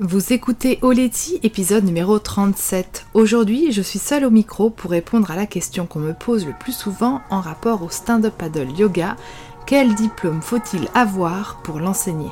Vous 0.00 0.32
écoutez 0.32 0.78
Oleti, 0.82 1.40
épisode 1.42 1.82
numéro 1.82 2.20
37. 2.20 3.06
Aujourd'hui, 3.14 3.72
je 3.72 3.82
suis 3.82 3.98
seule 3.98 4.24
au 4.24 4.30
micro 4.30 4.70
pour 4.70 4.92
répondre 4.92 5.32
à 5.32 5.34
la 5.34 5.44
question 5.44 5.86
qu'on 5.86 5.98
me 5.98 6.12
pose 6.12 6.46
le 6.46 6.52
plus 6.52 6.70
souvent 6.70 7.20
en 7.30 7.40
rapport 7.40 7.82
au 7.82 7.90
stand-up 7.90 8.32
paddle 8.38 8.70
yoga. 8.78 9.16
Quel 9.66 9.96
diplôme 9.96 10.40
faut-il 10.40 10.86
avoir 10.94 11.60
pour 11.64 11.80
l'enseigner? 11.80 12.30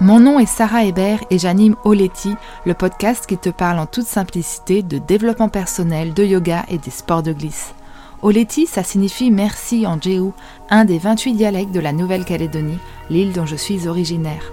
Mon 0.00 0.20
nom 0.20 0.38
est 0.38 0.46
Sarah 0.46 0.84
Hébert 0.84 1.18
et 1.30 1.38
j'anime 1.40 1.74
Oleti, 1.82 2.36
le 2.64 2.74
podcast 2.74 3.26
qui 3.26 3.36
te 3.36 3.50
parle 3.50 3.80
en 3.80 3.86
toute 3.86 4.06
simplicité 4.06 4.84
de 4.84 4.98
développement 4.98 5.48
personnel, 5.48 6.14
de 6.14 6.22
yoga 6.22 6.64
et 6.68 6.78
des 6.78 6.92
sports 6.92 7.24
de 7.24 7.32
glisse. 7.32 7.74
Oleti, 8.22 8.66
ça 8.68 8.84
signifie 8.84 9.32
merci 9.32 9.84
en 9.84 10.00
Jéhu, 10.00 10.30
un 10.68 10.84
des 10.84 10.98
28 10.98 11.32
dialectes 11.32 11.72
de 11.72 11.80
la 11.80 11.92
Nouvelle-Calédonie, 11.92 12.78
l'île 13.08 13.32
dont 13.32 13.46
je 13.46 13.56
suis 13.56 13.88
originaire. 13.88 14.52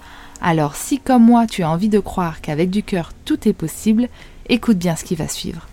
Alors 0.41 0.75
si 0.75 0.99
comme 0.99 1.23
moi 1.23 1.45
tu 1.45 1.63
as 1.63 1.69
envie 1.69 1.89
de 1.89 1.99
croire 1.99 2.41
qu'avec 2.41 2.69
du 2.71 2.81
cœur 2.81 3.11
tout 3.25 3.47
est 3.47 3.53
possible, 3.53 4.09
écoute 4.49 4.77
bien 4.77 4.95
ce 4.95 5.03
qui 5.03 5.15
va 5.15 5.27
suivre. 5.27 5.67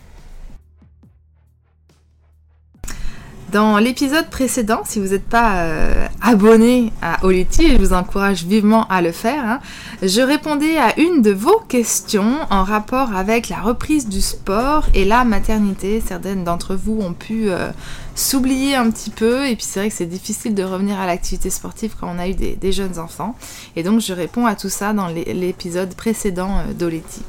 Dans 3.51 3.79
l'épisode 3.79 4.29
précédent, 4.29 4.83
si 4.85 5.01
vous 5.01 5.09
n'êtes 5.09 5.27
pas 5.27 5.63
euh, 5.63 6.07
abonné 6.21 6.93
à 7.01 7.25
Oleti, 7.25 7.71
je 7.71 7.79
vous 7.79 7.95
encourage 7.95 8.45
vivement 8.45 8.87
à 8.89 9.01
le 9.01 9.11
faire, 9.11 9.43
hein, 9.43 9.61
je 10.03 10.21
répondais 10.21 10.77
à 10.77 11.01
une 11.01 11.23
de 11.23 11.31
vos 11.31 11.59
questions 11.61 12.41
en 12.51 12.63
rapport 12.63 13.17
avec 13.17 13.49
la 13.49 13.63
reprise 13.63 14.07
du 14.07 14.21
sport 14.21 14.85
et 14.93 15.07
la 15.07 15.25
maternité. 15.25 16.03
Certaines 16.07 16.45
d'entre 16.45 16.75
vous 16.75 17.01
ont 17.01 17.15
pu 17.15 17.49
euh, 17.49 17.71
s'oublier 18.19 18.75
un 18.75 18.91
petit 18.91 19.11
peu 19.11 19.47
et 19.47 19.55
puis 19.55 19.65
c'est 19.65 19.81
vrai 19.81 19.89
que 19.91 19.95
c'est 19.95 20.07
difficile 20.07 20.55
de 20.55 20.65
revenir 20.65 20.99
à 20.99 21.07
l'activité 21.07 21.51
sportive 21.51 21.95
quand 21.99 22.13
on 22.15 22.19
a 22.19 22.29
eu 22.29 22.35
des, 22.35 22.73
jeunes 22.73 22.99
enfants. 22.99 23.37
Et 23.77 23.83
donc 23.83 24.01
je 24.01 24.13
réponds 24.13 24.47
à 24.47 24.57
tout 24.57 24.69
ça 24.69 24.93
dans 24.93 25.09
l'épisode 25.09 25.95
précédent 25.95 26.59
euh, 26.59 26.73
d'Oleti. 26.73 27.23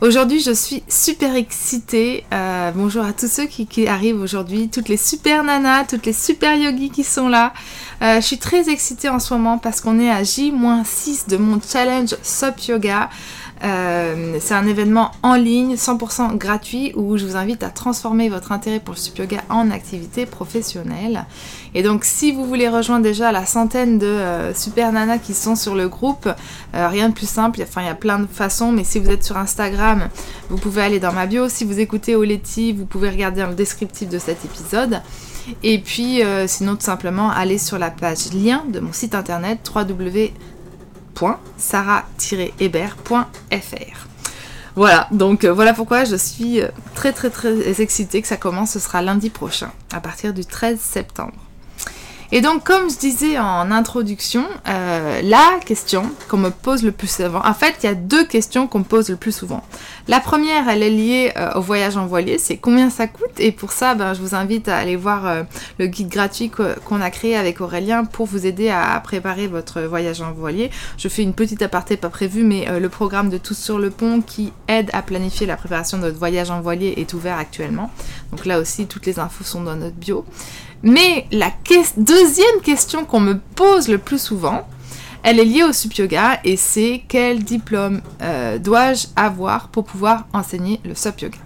Aujourd'hui, 0.00 0.38
je 0.38 0.52
suis 0.52 0.84
super 0.86 1.34
excitée. 1.34 2.24
Euh, 2.32 2.70
bonjour 2.72 3.04
à 3.04 3.12
tous 3.12 3.26
ceux 3.26 3.46
qui, 3.46 3.88
arrivent 3.88 4.20
aujourd'hui, 4.20 4.68
toutes 4.68 4.88
les 4.88 4.96
super 4.96 5.42
nanas, 5.42 5.86
toutes 5.86 6.06
les 6.06 6.12
super 6.12 6.54
yogis 6.54 6.90
qui 6.90 7.02
sont 7.02 7.28
là. 7.28 7.52
Euh, 8.00 8.20
je 8.20 8.26
suis 8.26 8.38
très 8.38 8.70
excitée 8.70 9.08
en 9.08 9.18
ce 9.18 9.34
moment 9.34 9.58
parce 9.58 9.80
qu'on 9.80 9.98
est 9.98 10.08
à 10.08 10.22
J-6 10.22 11.28
de 11.28 11.36
mon 11.36 11.60
challenge 11.60 12.14
SOP 12.22 12.68
Yoga. 12.68 13.10
Euh, 13.64 14.38
c'est 14.40 14.54
un 14.54 14.66
événement 14.66 15.10
en 15.22 15.34
ligne, 15.34 15.74
100% 15.74 16.36
gratuit, 16.36 16.92
où 16.94 17.16
je 17.16 17.24
vous 17.24 17.36
invite 17.36 17.62
à 17.62 17.70
transformer 17.70 18.28
votre 18.28 18.52
intérêt 18.52 18.80
pour 18.80 18.94
le 18.94 19.00
sup 19.00 19.18
yoga 19.18 19.42
en 19.48 19.70
activité 19.70 20.26
professionnelle. 20.26 21.26
Et 21.74 21.82
donc, 21.82 22.04
si 22.04 22.32
vous 22.32 22.44
voulez 22.44 22.68
rejoindre 22.68 23.02
déjà 23.02 23.32
la 23.32 23.46
centaine 23.46 23.98
de 23.98 24.06
euh, 24.06 24.54
super 24.54 24.92
nanas 24.92 25.18
qui 25.18 25.34
sont 25.34 25.56
sur 25.56 25.74
le 25.74 25.88
groupe, 25.88 26.28
euh, 26.74 26.88
rien 26.88 27.08
de 27.08 27.14
plus 27.14 27.28
simple. 27.28 27.60
Enfin, 27.62 27.82
il 27.82 27.86
y 27.86 27.90
a 27.90 27.94
plein 27.94 28.20
de 28.20 28.26
façons, 28.26 28.72
mais 28.72 28.84
si 28.84 28.98
vous 28.98 29.10
êtes 29.10 29.24
sur 29.24 29.36
Instagram, 29.36 30.08
vous 30.48 30.58
pouvez 30.58 30.82
aller 30.82 31.00
dans 31.00 31.12
ma 31.12 31.26
bio. 31.26 31.48
Si 31.48 31.64
vous 31.64 31.80
écoutez 31.80 32.16
Oleti, 32.16 32.72
vous 32.72 32.86
pouvez 32.86 33.10
regarder 33.10 33.44
le 33.46 33.54
descriptif 33.54 34.08
de 34.08 34.18
cet 34.18 34.44
épisode. 34.44 35.00
Et 35.62 35.78
puis, 35.78 36.20
sinon, 36.46 36.76
tout 36.76 36.82
simplement, 36.82 37.30
aller 37.30 37.56
sur 37.56 37.78
la 37.78 37.90
page 37.90 38.34
lien 38.34 38.64
de 38.68 38.80
mon 38.80 38.92
site 38.92 39.14
internet 39.14 39.60
www 39.74 40.30
sarah-hébert.fr. 41.56 44.06
Voilà, 44.76 45.08
donc 45.10 45.44
euh, 45.44 45.52
voilà 45.52 45.72
pourquoi 45.72 46.04
je 46.04 46.14
suis 46.14 46.60
euh, 46.60 46.68
très 46.94 47.12
très 47.12 47.30
très 47.30 47.80
excitée 47.80 48.22
que 48.22 48.28
ça 48.28 48.36
commence, 48.36 48.72
ce 48.72 48.78
sera 48.78 49.02
lundi 49.02 49.28
prochain, 49.28 49.72
à 49.92 50.00
partir 50.00 50.32
du 50.32 50.44
13 50.44 50.78
septembre. 50.78 51.47
Et 52.30 52.42
donc, 52.42 52.62
comme 52.62 52.90
je 52.90 52.98
disais 52.98 53.38
en 53.38 53.70
introduction, 53.70 54.44
euh, 54.68 55.22
la 55.22 55.58
question 55.64 56.10
qu'on 56.28 56.36
me 56.36 56.50
pose 56.50 56.82
le 56.82 56.92
plus 56.92 57.08
souvent, 57.08 57.40
en 57.42 57.54
fait, 57.54 57.76
il 57.82 57.86
y 57.86 57.88
a 57.88 57.94
deux 57.94 58.26
questions 58.26 58.66
qu'on 58.66 58.80
me 58.80 58.84
pose 58.84 59.08
le 59.08 59.16
plus 59.16 59.32
souvent. 59.32 59.64
La 60.08 60.20
première, 60.20 60.68
elle 60.68 60.82
est 60.82 60.90
liée 60.90 61.32
euh, 61.38 61.54
au 61.54 61.62
voyage 61.62 61.96
en 61.96 62.06
voilier, 62.06 62.36
c'est 62.36 62.58
combien 62.58 62.90
ça 62.90 63.06
coûte? 63.06 63.32
Et 63.38 63.50
pour 63.50 63.72
ça, 63.72 63.94
ben, 63.94 64.12
je 64.12 64.20
vous 64.20 64.34
invite 64.34 64.68
à 64.68 64.76
aller 64.76 64.96
voir 64.96 65.26
euh, 65.26 65.42
le 65.78 65.86
guide 65.86 66.08
gratuit 66.08 66.50
qu'on 66.50 67.00
a 67.00 67.10
créé 67.10 67.34
avec 67.34 67.62
Aurélien 67.62 68.04
pour 68.04 68.26
vous 68.26 68.44
aider 68.44 68.68
à 68.68 69.00
préparer 69.00 69.46
votre 69.46 69.80
voyage 69.80 70.20
en 70.20 70.32
voilier. 70.32 70.70
Je 70.98 71.08
fais 71.08 71.22
une 71.22 71.32
petite 71.32 71.62
aparté 71.62 71.96
pas 71.96 72.10
prévue, 72.10 72.44
mais 72.44 72.78
le 72.78 72.88
programme 72.90 73.30
de 73.30 73.38
Tous 73.38 73.56
sur 73.56 73.78
le 73.78 73.88
pont 73.88 74.20
qui 74.20 74.52
aide 74.68 74.90
à 74.92 75.00
planifier 75.00 75.46
la 75.46 75.56
préparation 75.56 75.96
de 75.96 76.02
votre 76.02 76.18
voyage 76.18 76.50
en 76.50 76.60
voilier 76.60 76.92
est 76.98 77.14
ouvert 77.14 77.38
actuellement. 77.38 77.90
Donc 78.32 78.44
là 78.44 78.58
aussi, 78.58 78.86
toutes 78.86 79.06
les 79.06 79.18
infos 79.18 79.44
sont 79.44 79.62
dans 79.62 79.76
notre 79.76 79.96
bio. 79.96 80.26
Mais 80.82 81.26
la 81.32 81.50
deuxième 81.96 82.60
question 82.62 83.04
qu'on 83.04 83.20
me 83.20 83.38
pose 83.56 83.88
le 83.88 83.98
plus 83.98 84.20
souvent, 84.20 84.66
elle 85.22 85.40
est 85.40 85.44
liée 85.44 85.64
au 85.64 85.72
sup 85.72 85.94
yoga 85.94 86.40
et 86.44 86.56
c'est 86.56 87.02
quel 87.08 87.42
diplôme 87.42 88.00
euh, 88.22 88.58
dois-je 88.58 89.08
avoir 89.16 89.68
pour 89.68 89.84
pouvoir 89.84 90.26
enseigner 90.32 90.80
le 90.84 90.94
sup 90.94 91.20
yoga 91.20 91.38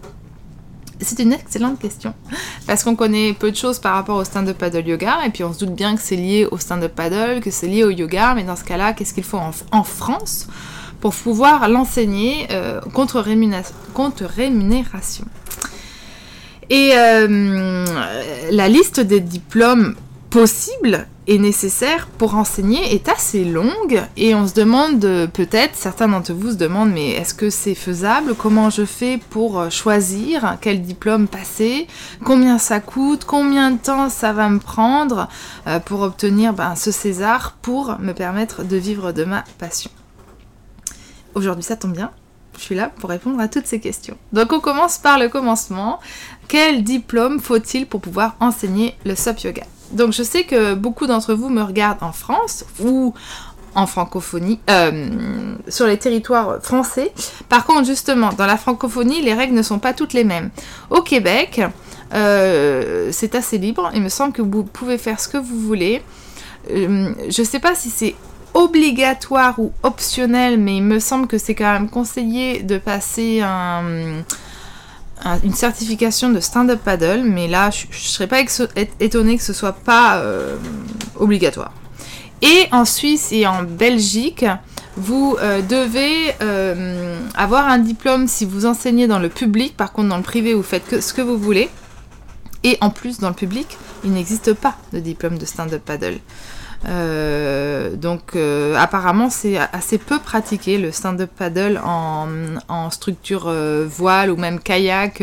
c'est 1.05 1.19
une 1.19 1.33
excellente 1.33 1.79
question 1.79 2.15
parce 2.67 2.85
qu'on 2.85 2.95
connaît 2.95 3.33
peu 3.33 3.51
de 3.51 3.57
choses 3.57 3.79
par 3.79 3.95
rapport 3.95 4.17
au 4.17 4.25
stand-up 4.25 4.57
paddle 4.57 4.87
yoga 4.87 5.25
et 5.27 5.31
puis 5.31 5.45
on 5.45 5.53
se 5.53 5.65
doute 5.65 5.75
bien 5.75 5.97
que 5.97 6.03
c'est 6.03 6.17
lié 6.17 6.47
au 6.51 6.59
stand-up 6.59 6.95
paddle, 6.95 7.41
que 7.41 7.51
c'est 7.51 7.67
lié 7.67 7.85
au 7.85 7.91
yoga, 7.91 8.35
mais 8.35 8.45
dans 8.45 8.57
ce 8.57 8.65
cas-là, 8.65 8.93
qu'est-ce 8.93 9.15
qu'il 9.15 9.25
faut 9.25 9.39
en, 9.39 9.83
France 9.83 10.47
pour 11.01 11.15
pouvoir 11.15 11.69
l'enseigner 11.69 12.47
euh, 12.51 12.81
contre 12.93 13.21
rémunération? 13.21 15.25
Et 16.73 16.93
euh, 16.97 17.85
la 18.51 18.67
liste 18.67 18.99
des 18.99 19.21
diplômes 19.21 19.95
possibles 20.31 21.07
et 21.27 21.39
nécessaires 21.39 22.09
pour 22.17 22.35
enseigner 22.35 22.95
est 22.95 23.11
assez 23.11 23.45
longue 23.45 24.01
et 24.17 24.35
on 24.35 24.47
se 24.49 24.55
demande 24.55 25.29
peut-être, 25.35 25.77
certains 25.77 26.09
d'entre 26.09 26.33
vous 26.33 26.53
se 26.53 26.57
demandent 26.57 26.91
mais 26.91 27.11
est-ce 27.11 27.35
que 27.35 27.51
c'est 27.51 27.75
faisable? 27.75 28.35
Comment 28.35 28.71
je 28.71 28.87
fais 28.87 29.21
pour 29.29 29.61
euh, 29.61 29.69
choisir 29.69 30.57
quel 30.63 30.81
diplôme 30.81 31.29
passer? 31.29 31.87
Combien 32.25 32.57
ça 32.57 32.81
coûte? 32.81 33.25
Combien 33.27 33.73
de 33.73 33.79
temps 33.79 34.09
ça 34.09 34.33
va 34.33 34.49
me 34.49 34.59
prendre 34.59 35.29
euh, 35.67 35.79
pour 35.79 36.01
obtenir 36.01 36.55
ben, 36.55 36.75
ce 36.75 36.91
César 36.91 37.59
pour 37.61 37.99
me 38.01 38.15
permettre 38.15 38.65
de 38.65 38.79
vivre 38.79 39.13
de 39.13 39.25
ma 39.25 39.45
passion? 39.59 39.91
Aujourd'hui 41.35 41.65
ça 41.65 41.77
tombe 41.77 41.93
bien, 41.93 42.13
je 42.59 42.63
suis 42.63 42.75
là 42.75 42.91
pour 42.99 43.11
répondre 43.11 43.41
à 43.41 43.49
toutes 43.49 43.67
ces 43.67 43.81
questions. 43.81 44.17
Donc 44.33 44.53
on 44.53 44.61
commence 44.61 44.99
par 44.99 45.19
le 45.19 45.29
commencement. 45.29 46.01
Quel 46.49 46.85
diplôme 46.85 47.41
faut-il 47.41 47.87
pour 47.87 48.01
pouvoir 48.01 48.37
enseigner 48.41 48.95
le 49.05 49.15
SOP 49.15 49.41
Yoga 49.41 49.63
Donc 49.93 50.13
je 50.13 50.23
sais 50.23 50.45
que 50.45 50.75
beaucoup 50.75 51.07
d'entre 51.07 51.35
vous 51.35 51.49
me 51.49 51.63
regardent 51.63 52.03
en 52.03 52.13
France 52.13 52.65
ou 52.81 53.15
en 53.75 53.87
francophonie, 53.87 54.61
euh, 54.71 55.55
sur 55.69 55.87
les 55.87 55.97
territoires 55.97 56.59
français. 56.63 57.13
Par 57.49 57.65
contre, 57.65 57.87
justement, 57.87 58.31
dans 58.33 58.47
la 58.47 58.57
francophonie, 58.57 59.23
les 59.23 59.35
règles 59.35 59.55
ne 59.55 59.63
sont 59.63 59.79
pas 59.79 59.95
toutes 59.95 60.13
les 60.13 60.25
mêmes. 60.25 60.51
Au 60.91 61.03
Québec, 61.03 61.63
euh, 62.15 63.09
c'est 63.13 63.35
assez 63.35 63.59
libre. 63.59 63.91
Il 63.95 64.03
me 64.03 64.09
semble 64.09 64.33
que 64.33 64.43
vous 64.43 64.65
pouvez 64.65 64.99
faire 64.99 65.21
ce 65.21 65.29
que 65.29 65.39
vous 65.39 65.59
voulez. 65.59 66.03
Euh, 66.71 67.15
je 67.29 67.43
ne 67.43 67.47
sais 67.47 67.61
pas 67.61 67.75
si 67.75 67.91
c'est 67.91 68.15
obligatoire 68.55 69.59
ou 69.59 69.73
optionnel, 69.83 70.59
mais 70.59 70.77
il 70.77 70.83
me 70.83 70.99
semble 70.99 71.27
que 71.27 71.39
c'est 71.39 71.55
quand 71.55 71.73
même 71.73 71.89
conseillé 71.89 72.63
de 72.63 72.77
passer 72.77 73.43
une 75.45 75.55
certification 75.55 76.31
de 76.31 76.41
stand-up 76.41 76.81
paddle, 76.85 77.23
mais 77.25 77.49
là, 77.49 77.71
je, 77.71 77.87
ne 77.87 77.93
serais 77.93 78.27
pas 78.27 78.41
étonnée 79.01 79.37
que 79.37 79.43
ce 79.43 79.53
soit 79.53 79.73
pas 79.73 80.19
euh, 80.19 80.57
obligatoire. 81.19 81.73
Et 82.43 82.67
en 82.73 82.85
Suisse 82.85 83.29
et 83.31 83.47
en 83.47 83.63
Belgique, 83.63 84.45
vous 84.97 85.37
euh, 85.41 85.63
devez 85.63 86.35
euh, 86.43 87.17
avoir 87.35 87.69
un 87.69 87.79
diplôme 87.79 88.27
si 88.27 88.45
vous 88.45 88.67
enseignez 88.67 89.07
dans 89.07 89.21
le 89.21 89.29
public. 89.29 89.77
Par 89.77 89.93
contre, 89.93 90.09
dans 90.09 90.17
le 90.17 90.23
privé, 90.23 90.55
vous 90.55 90.63
faites 90.63 91.01
ce 91.01 91.15
que 91.15 91.23
vous 91.23 91.39
voulez. 91.39 91.71
Et 92.65 92.79
en 92.81 92.91
plus, 92.91 93.19
dans 93.19 93.29
le 93.29 93.35
public, 93.35 93.79
il 94.05 94.13
n'existe 94.13 94.53
pas 94.55 94.77
de 94.93 94.99
diplôme 94.99 95.39
de 95.39 95.45
stand-up 95.45 95.83
paddle. 95.85 96.19
Euh, 96.85 97.95
donc 97.95 98.35
euh, 98.35 98.75
apparemment 98.77 99.31
c'est 99.31 99.57
assez 99.57 99.99
peu 99.99 100.19
pratiqué 100.19 100.79
le 100.79 100.91
stand-up 100.91 101.31
paddle 101.37 101.81
en, 101.85 102.91
structure 102.91 103.45
euh, 103.47 103.87
voile 103.89 104.33
ou 104.33 104.37
même 104.37 104.59
kayak 104.59 105.23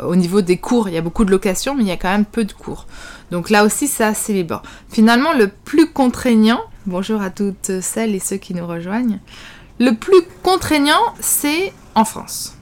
au 0.00 0.16
niveau 0.16 0.40
des 0.40 0.56
cours. 0.56 0.88
Il 0.88 0.94
y 0.94 0.98
a 0.98 1.02
beaucoup 1.02 1.24
de 1.24 1.30
locations 1.30 1.74
mais 1.74 1.82
il 1.82 1.88
y 1.88 1.92
a 1.92 1.96
quand 1.96 2.10
même 2.10 2.24
peu 2.24 2.44
de 2.44 2.52
cours. 2.52 2.86
Donc 3.30 3.50
là 3.50 3.64
aussi 3.64 3.86
c'est 3.86 4.04
assez 4.04 4.32
libre. 4.32 4.62
Finalement 4.88 5.32
le 5.32 5.48
plus 5.48 5.92
contraignant, 5.92 6.60
bonjour 6.86 7.22
à 7.22 7.30
toutes 7.30 7.80
celles 7.80 8.14
et 8.14 8.20
ceux 8.20 8.36
qui 8.36 8.54
nous 8.54 8.66
rejoignent, 8.66 9.20
le 9.78 9.94
plus 9.94 10.22
contraignant 10.42 11.00
c'est 11.20 11.72
en 11.94 12.04
France. 12.04 12.56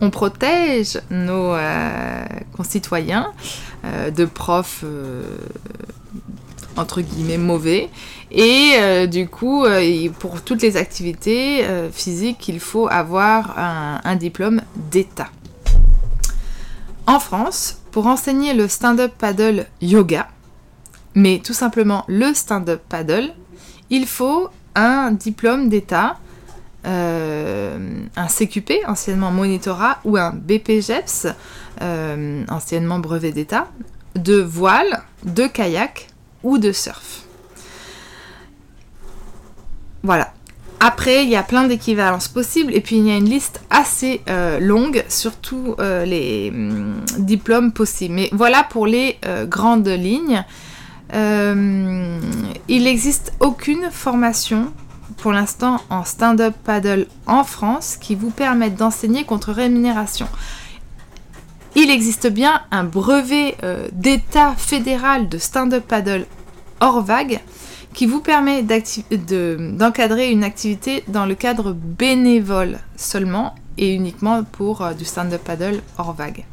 on 0.00 0.10
protège 0.10 1.00
nos 1.10 1.54
concitoyens 2.56 3.32
de 3.84 4.24
profs 4.24 4.84
entre 6.76 7.00
guillemets 7.00 7.38
mauvais. 7.38 7.90
Et 8.30 9.06
du 9.08 9.28
coup, 9.28 9.66
pour 10.18 10.42
toutes 10.42 10.62
les 10.62 10.76
activités 10.76 11.64
physiques, 11.92 12.48
il 12.48 12.60
faut 12.60 12.88
avoir 12.88 13.58
un 13.58 14.16
diplôme 14.16 14.62
d'État. 14.90 15.28
En 17.06 17.18
France, 17.18 17.78
pour 17.90 18.06
enseigner 18.06 18.54
le 18.54 18.68
stand-up 18.68 19.12
paddle 19.18 19.66
yoga, 19.80 20.28
mais 21.14 21.40
tout 21.44 21.52
simplement 21.52 22.04
le 22.08 22.32
stand-up 22.32 22.80
paddle, 22.88 23.34
il 23.90 24.06
faut 24.06 24.48
un 24.74 25.12
diplôme 25.12 25.68
d'État, 25.68 26.18
euh, 26.86 28.04
un 28.16 28.28
CQP, 28.28 28.84
anciennement 28.86 29.30
monitorat, 29.30 29.98
ou 30.04 30.16
un 30.16 30.30
BPGEPS, 30.30 31.26
euh, 31.82 32.44
anciennement 32.48 32.98
brevet 32.98 33.32
d'État, 33.32 33.68
de 34.14 34.40
voile, 34.40 35.02
de 35.24 35.46
kayak 35.46 36.08
de 36.58 36.72
surf. 36.72 37.22
Voilà. 40.02 40.32
Après, 40.80 41.22
il 41.22 41.30
y 41.30 41.36
a 41.36 41.44
plein 41.44 41.68
d'équivalences 41.68 42.26
possibles 42.26 42.74
et 42.74 42.80
puis 42.80 42.96
il 42.96 43.06
y 43.06 43.10
a 43.12 43.16
une 43.16 43.28
liste 43.28 43.60
assez 43.70 44.20
euh, 44.28 44.58
longue 44.58 45.04
sur 45.08 45.36
tous 45.36 45.76
les 45.78 46.50
hum, 46.52 47.04
diplômes 47.18 47.72
possibles. 47.72 48.14
Mais 48.14 48.28
voilà 48.32 48.64
pour 48.64 48.86
les 48.86 49.18
grandes 49.46 49.86
lignes. 49.86 50.44
Euh, 51.14 52.18
il 52.68 52.84
n'existe 52.84 53.32
aucune 53.40 53.90
formation 53.90 54.72
pour 55.18 55.32
l'instant 55.32 55.80
en 55.90 56.04
stand-up 56.04 56.54
paddle 56.64 57.06
en 57.26 57.44
France 57.44 57.96
qui 58.00 58.14
vous 58.14 58.30
permette 58.30 58.76
d'enseigner 58.76 59.24
contre 59.24 59.52
rémunération. 59.52 60.26
Il 61.74 61.90
existe 61.90 62.26
bien 62.28 62.60
un 62.70 62.84
brevet 62.84 63.56
euh, 63.62 63.88
d'état 63.92 64.54
fédéral 64.56 65.30
de 65.30 65.38
stand-up 65.38 65.84
paddle 65.88 66.26
hors 66.80 67.00
vague 67.00 67.40
qui 67.94 68.04
vous 68.04 68.20
permet 68.20 68.62
d'encadrer 68.62 70.30
une 70.30 70.44
activité 70.44 71.02
dans 71.08 71.24
le 71.24 71.34
cadre 71.34 71.72
bénévole 71.72 72.78
seulement 72.96 73.54
et 73.78 73.94
uniquement 73.94 74.44
pour 74.44 74.82
euh, 74.82 74.92
du 74.92 75.06
stand-up 75.06 75.42
paddle 75.42 75.80
hors 75.96 76.12
vague. 76.12 76.44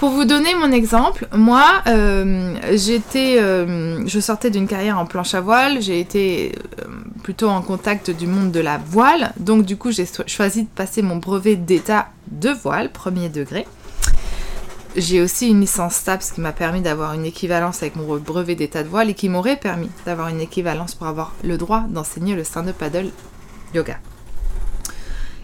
Pour 0.00 0.08
vous 0.08 0.24
donner 0.24 0.54
mon 0.54 0.72
exemple, 0.72 1.28
moi, 1.30 1.82
euh, 1.86 2.56
j'étais, 2.72 3.36
euh, 3.38 4.02
je 4.06 4.18
sortais 4.18 4.48
d'une 4.48 4.66
carrière 4.66 4.98
en 4.98 5.04
planche 5.04 5.34
à 5.34 5.42
voile, 5.42 5.82
j'ai 5.82 6.00
été 6.00 6.54
euh, 6.78 6.84
plutôt 7.22 7.50
en 7.50 7.60
contact 7.60 8.10
du 8.10 8.26
monde 8.26 8.50
de 8.50 8.60
la 8.60 8.78
voile, 8.78 9.34
donc 9.38 9.66
du 9.66 9.76
coup 9.76 9.90
j'ai 9.90 10.06
choisi 10.26 10.62
de 10.62 10.68
passer 10.68 11.02
mon 11.02 11.16
brevet 11.16 11.54
d'état 11.54 12.08
de 12.28 12.48
voile, 12.48 12.90
premier 12.90 13.28
degré. 13.28 13.66
J'ai 14.96 15.20
aussi 15.20 15.48
une 15.50 15.60
licence 15.60 15.96
STAPS 15.96 16.32
qui 16.32 16.40
m'a 16.40 16.52
permis 16.52 16.80
d'avoir 16.80 17.12
une 17.12 17.26
équivalence 17.26 17.82
avec 17.82 17.94
mon 17.94 18.16
brevet 18.16 18.54
d'état 18.54 18.82
de 18.82 18.88
voile 18.88 19.10
et 19.10 19.14
qui 19.14 19.28
m'aurait 19.28 19.58
permis 19.58 19.90
d'avoir 20.06 20.28
une 20.28 20.40
équivalence 20.40 20.94
pour 20.94 21.08
avoir 21.08 21.34
le 21.44 21.58
droit 21.58 21.84
d'enseigner 21.90 22.34
le 22.34 22.44
stand-up 22.44 22.78
paddle 22.78 23.10
yoga. 23.74 23.98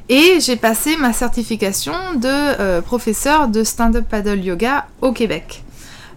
Et 0.09 0.39
j'ai 0.41 0.55
passé 0.55 0.97
ma 0.97 1.13
certification 1.13 1.93
de 2.15 2.29
euh, 2.29 2.81
professeur 2.81 3.49
de 3.49 3.65
stand-up 3.65 4.05
paddle 4.09 4.39
yoga 4.39 4.87
au 5.01 5.11
Québec. 5.11 5.65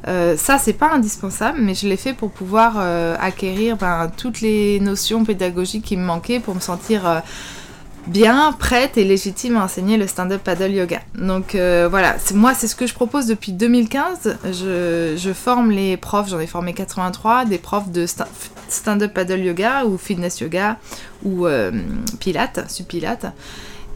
Euh, 0.07 0.37
ça, 0.37 0.59
c'est 0.59 0.73
pas 0.73 0.91
indispensable, 0.93 1.59
mais 1.59 1.73
je 1.73 1.87
l'ai 1.87 1.97
fait 1.97 2.13
pour 2.13 2.29
pouvoir 2.29 2.75
euh, 2.77 3.15
acquérir 3.19 3.77
ben, 3.77 4.11
toutes 4.15 4.41
les 4.41 4.79
notions 4.79 5.25
pédagogiques 5.25 5.85
qui 5.85 5.97
me 5.97 6.03
manquaient 6.03 6.39
pour 6.39 6.53
me 6.53 6.59
sentir 6.59 7.23
bien 8.05 8.51
prête 8.57 8.97
et 8.97 9.03
légitime 9.03 9.57
à 9.57 9.63
enseigner 9.63 9.97
le 9.97 10.05
stand-up 10.05 10.41
paddle 10.43 10.71
yoga. 10.71 11.01
Donc 11.15 11.55
voilà, 11.55 12.15
moi, 12.35 12.53
c'est 12.53 12.67
ce 12.67 12.75
que 12.75 12.85
je 12.85 12.93
propose 12.93 13.25
depuis 13.25 13.53
2015. 13.53 14.37
Je, 14.45 15.15
je 15.17 15.33
forme 15.33 15.71
les 15.71 15.97
profs, 15.97 16.29
j'en 16.29 16.39
ai 16.39 16.47
formé 16.47 16.73
83, 16.73 17.45
des 17.45 17.57
profs 17.57 17.89
de 17.89 18.05
stand-up 18.69 19.13
paddle 19.13 19.39
yoga 19.39 19.85
ou 19.85 19.97
fitness 19.97 20.39
yoga 20.39 20.77
ou 21.25 21.47
pilates, 22.19 22.69
subpilates. 22.69 23.25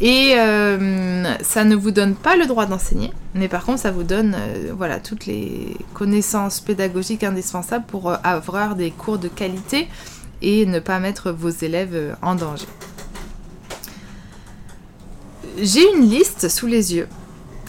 Et 0.01 0.34
euh, 0.38 1.24
ça 1.42 1.63
ne 1.63 1.75
vous 1.75 1.92
donne 1.92 2.16
pas 2.16 2.36
le 2.36 2.45
droit 2.45 2.66
d'enseigner, 2.66 3.13
mais 3.36 3.48
par 3.48 3.63
contre 3.63 3.80
ça 3.80 3.92
vous 3.92 4.04
donne 4.04 4.36
euh, 4.38 4.74
voilà, 4.75 5.00
toutes 5.00 5.25
les 5.25 5.78
connaissances 5.94 6.60
pédagogiques 6.60 7.24
indispensables 7.24 7.86
pour 7.86 8.10
euh, 8.10 8.16
avoir 8.24 8.75
des 8.75 8.92
cours 8.92 9.18
de 9.18 9.28
qualité 9.28 9.88
et 10.42 10.66
ne 10.66 10.80
pas 10.80 11.00
mettre 11.00 11.31
vos 11.31 11.50
élèves 11.50 12.18
en 12.22 12.36
danger. 12.36 12.66
J'ai 15.57 15.88
une 15.95 16.10
liste 16.10 16.50
sous 16.50 16.68
les 16.68 16.95
yeux 16.95 17.07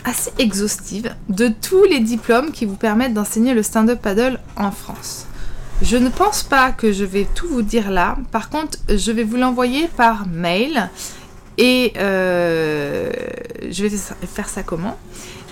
assez 0.05 0.33
exhaustive 0.39 1.15
de 1.29 1.49
tous 1.49 1.85
les 1.85 2.01
diplômes 2.01 2.51
qui 2.51 2.65
vous 2.65 2.77
permettent 2.77 3.15
d'enseigner 3.15 3.55
le 3.55 3.63
stand-up 3.63 4.01
paddle 4.03 4.41
en 4.57 4.71
France. 4.71 5.27
Je 5.83 5.97
ne 5.97 6.09
pense 6.09 6.43
pas 6.43 6.73
que 6.73 6.93
je 6.93 7.05
vais 7.05 7.27
tout 7.35 7.49
vous 7.49 7.63
dire 7.63 7.91
là, 7.91 8.17
par 8.33 8.49
contre 8.49 8.79
je 8.89 9.13
vais 9.13 9.25
vous 9.25 9.37
l'envoyer 9.37 9.89
par 9.89 10.27
mail 10.27 10.91
et 11.59 11.93
euh, 11.99 13.11
je 13.71 13.87
vais 13.87 13.97
faire 14.27 14.49
ça 14.49 14.63
comment? 14.63 14.99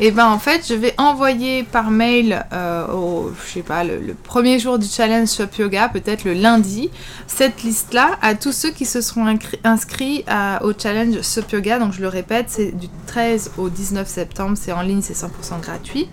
Et 0.00 0.06
eh 0.06 0.10
ben 0.10 0.26
en 0.26 0.38
fait, 0.38 0.66
je 0.66 0.74
vais 0.74 0.94
envoyer 0.96 1.64
par 1.64 1.90
mail 1.90 2.44
euh, 2.52 2.88
au, 2.88 3.30
je 3.46 3.52
sais 3.52 3.62
pas, 3.62 3.84
le, 3.84 4.14
premier 4.14 4.58
jour 4.58 4.78
du 4.78 4.86
challenge 4.86 5.28
Shop 5.28 5.48
Yoga, 5.58 5.90
peut-être 5.90 6.24
le 6.24 6.32
lundi, 6.32 6.90
cette 7.26 7.62
liste-là 7.62 8.18
à 8.22 8.34
tous 8.34 8.52
ceux 8.52 8.70
qui 8.70 8.86
se 8.86 9.00
seront 9.00 9.26
inscrits 9.64 10.24
au 10.62 10.72
challenge 10.76 11.22
Shop 11.22 11.42
Yoga. 11.52 11.78
Donc 11.78 11.92
je 11.92 12.00
le 12.00 12.08
répète, 12.08 12.46
c'est 12.48 12.72
du 12.72 12.88
13 13.06 13.52
au 13.58 13.68
19 13.68 14.08
septembre, 14.08 14.56
c'est 14.58 14.72
en 14.72 14.82
ligne, 14.82 15.02
c'est 15.02 15.14
100% 15.14 15.60
gratuit. 15.60 16.08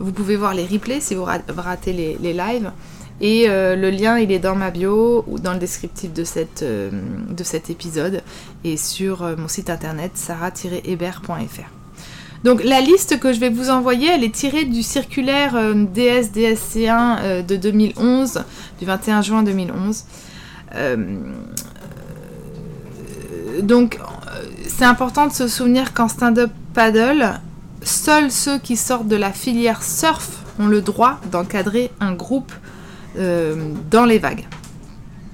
Vous 0.00 0.12
pouvez 0.12 0.36
voir 0.36 0.52
les 0.52 0.66
replays 0.66 1.00
si 1.00 1.14
vous 1.14 1.24
ratez 1.24 1.92
les, 1.92 2.18
les 2.20 2.32
lives. 2.32 2.72
Et 3.20 3.46
euh, 3.48 3.76
le 3.76 3.90
lien, 3.90 4.18
il 4.18 4.32
est 4.32 4.38
dans 4.38 4.56
ma 4.56 4.70
bio 4.70 5.24
ou 5.28 5.38
dans 5.38 5.52
le 5.52 5.58
descriptif 5.58 6.12
de, 6.12 6.24
cette, 6.24 6.62
euh, 6.62 6.90
de 7.30 7.44
cet 7.44 7.70
épisode 7.70 8.22
et 8.64 8.76
sur 8.76 9.22
euh, 9.22 9.36
mon 9.36 9.48
site 9.48 9.70
internet 9.70 10.12
sarah-hébert.fr. 10.14 11.70
Donc 12.42 12.62
la 12.62 12.80
liste 12.80 13.20
que 13.20 13.32
je 13.32 13.40
vais 13.40 13.48
vous 13.48 13.70
envoyer, 13.70 14.08
elle 14.08 14.24
est 14.24 14.34
tirée 14.34 14.64
du 14.64 14.82
circulaire 14.82 15.54
DS-DSC1 15.74 17.46
de 17.46 17.56
2011, 17.56 18.44
du 18.78 18.84
21 18.84 19.22
juin 19.22 19.42
2011. 19.42 20.04
donc 23.62 23.98
c'est 24.66 24.84
important 24.84 25.26
de 25.26 25.32
se 25.32 25.48
souvenir 25.48 25.94
qu'en 25.94 26.08
stand-up 26.08 26.50
paddle, 26.74 27.40
seuls 27.82 28.30
ceux 28.30 28.58
qui 28.58 28.76
sortent 28.76 29.08
de 29.08 29.16
la 29.16 29.32
filière 29.32 29.82
surf 29.82 30.42
ont 30.58 30.66
le 30.66 30.82
droit 30.82 31.20
d'encadrer 31.30 31.90
un 31.98 32.12
groupe 32.12 32.52
dans 33.16 34.04
les 34.04 34.18
vagues. 34.18 34.44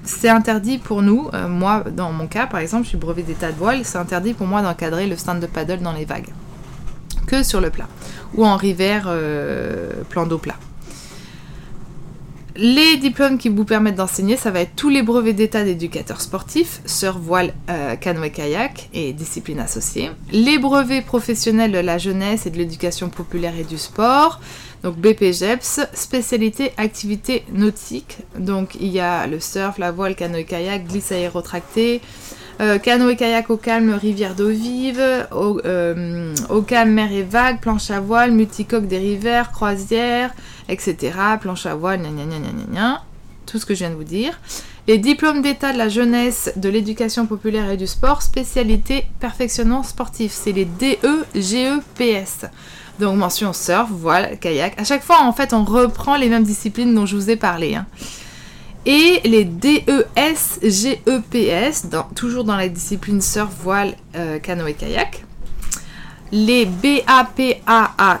C'est 0.03 0.29
interdit 0.29 0.79
pour 0.79 1.01
nous, 1.01 1.29
euh, 1.33 1.47
moi 1.47 1.83
dans 1.95 2.11
mon 2.11 2.27
cas 2.27 2.47
par 2.47 2.59
exemple, 2.59 2.85
je 2.85 2.89
suis 2.89 2.97
brevet 2.97 3.21
d'état 3.21 3.51
de 3.51 3.57
voile, 3.57 3.81
c'est 3.83 3.99
interdit 3.99 4.33
pour 4.33 4.47
moi 4.47 4.61
d'encadrer 4.61 5.05
le 5.07 5.15
stand 5.15 5.39
de 5.39 5.45
paddle 5.45 5.79
dans 5.79 5.93
les 5.93 6.05
vagues. 6.05 6.29
Que 7.27 7.43
sur 7.43 7.61
le 7.61 7.69
plat. 7.69 7.87
Ou 8.35 8.45
en 8.45 8.55
rivière, 8.55 9.05
euh, 9.07 9.91
plan 10.09 10.25
d'eau 10.25 10.39
plat. 10.39 10.55
Les 12.55 12.97
diplômes 12.97 13.37
qui 13.37 13.47
vous 13.47 13.63
permettent 13.63 13.95
d'enseigner, 13.95 14.35
ça 14.35 14.51
va 14.51 14.59
être 14.59 14.75
tous 14.75 14.89
les 14.89 15.03
brevets 15.03 15.33
d'état 15.33 15.63
d'éducateur 15.63 16.19
sportif, 16.19 16.81
sur 16.85 17.17
voile, 17.17 17.53
canoë 18.01 18.29
kayak 18.29 18.89
et 18.93 19.13
disciplines 19.13 19.59
associées. 19.59 20.11
Les 20.33 20.59
brevets 20.59 21.05
professionnels 21.05 21.71
de 21.71 21.77
la 21.77 21.97
jeunesse 21.97 22.45
et 22.45 22.49
de 22.49 22.57
l'éducation 22.57 23.07
populaire 23.07 23.53
et 23.57 23.63
du 23.63 23.77
sport. 23.77 24.41
Donc 24.83 24.97
BPGEPS, 24.97 25.81
spécialité 25.93 26.71
activité 26.77 27.43
nautique. 27.53 28.17
Donc 28.37 28.75
il 28.79 28.87
y 28.87 28.99
a 28.99 29.27
le 29.27 29.39
surf, 29.39 29.77
la 29.77 29.91
voile, 29.91 30.15
canoë-kayak, 30.15 30.87
glisse 30.87 31.11
aérotracté, 31.11 32.01
euh, 32.61 32.79
canoë-kayak 32.79 33.49
au 33.49 33.57
calme, 33.57 33.91
rivière 33.91 34.35
d'eau 34.35 34.49
vive, 34.49 34.99
euh, 34.99 36.33
au, 36.49 36.61
calme, 36.61 36.91
mer 36.91 37.11
et 37.11 37.23
vague, 37.23 37.59
planche 37.59 37.91
à 37.91 37.99
voile, 37.99 38.31
multicoque 38.31 38.87
des 38.87 38.97
rivières, 38.97 39.51
croisière, 39.51 40.31
etc. 40.67 41.13
Planche 41.39 41.65
à 41.65 41.75
voile, 41.75 41.99
gna 42.01 42.09
gna 42.09 42.25
gna 42.25 42.39
gna 42.39 42.65
gna 42.71 43.03
tout 43.45 43.59
ce 43.59 43.65
que 43.65 43.73
je 43.73 43.79
viens 43.79 43.89
de 43.89 43.95
vous 43.95 44.03
dire. 44.03 44.39
Les 44.87 44.97
diplômes 44.97 45.41
d'état 45.41 45.73
de 45.73 45.77
la 45.77 45.89
jeunesse, 45.89 46.51
de 46.55 46.69
l'éducation 46.69 47.27
populaire 47.27 47.69
et 47.69 47.77
du 47.77 47.85
sport, 47.85 48.21
spécialité 48.21 49.05
perfectionnement 49.19 49.83
sportif. 49.83 50.31
C'est 50.31 50.53
les 50.53 50.65
DE-GEPS. 50.65 52.45
Donc 53.01 53.17
mention 53.17 53.51
surf, 53.51 53.89
voile, 53.89 54.37
kayak. 54.39 54.79
À 54.79 54.83
chaque 54.83 55.01
fois, 55.01 55.23
en 55.23 55.33
fait, 55.33 55.53
on 55.53 55.63
reprend 55.63 56.17
les 56.17 56.29
mêmes 56.29 56.43
disciplines 56.43 56.93
dont 56.93 57.07
je 57.07 57.15
vous 57.15 57.31
ai 57.31 57.35
parlé. 57.35 57.73
Hein. 57.73 57.87
Et 58.85 59.21
les 59.23 59.43
DES, 59.43 60.61
GEPS, 60.61 61.87
toujours 62.15 62.43
dans 62.43 62.55
la 62.55 62.69
discipline 62.69 63.19
surf, 63.19 63.49
voile, 63.63 63.95
euh, 64.15 64.37
canoë, 64.37 64.75
kayak. 64.75 65.23
Les 66.31 66.67
BAPAAT, 66.67 68.13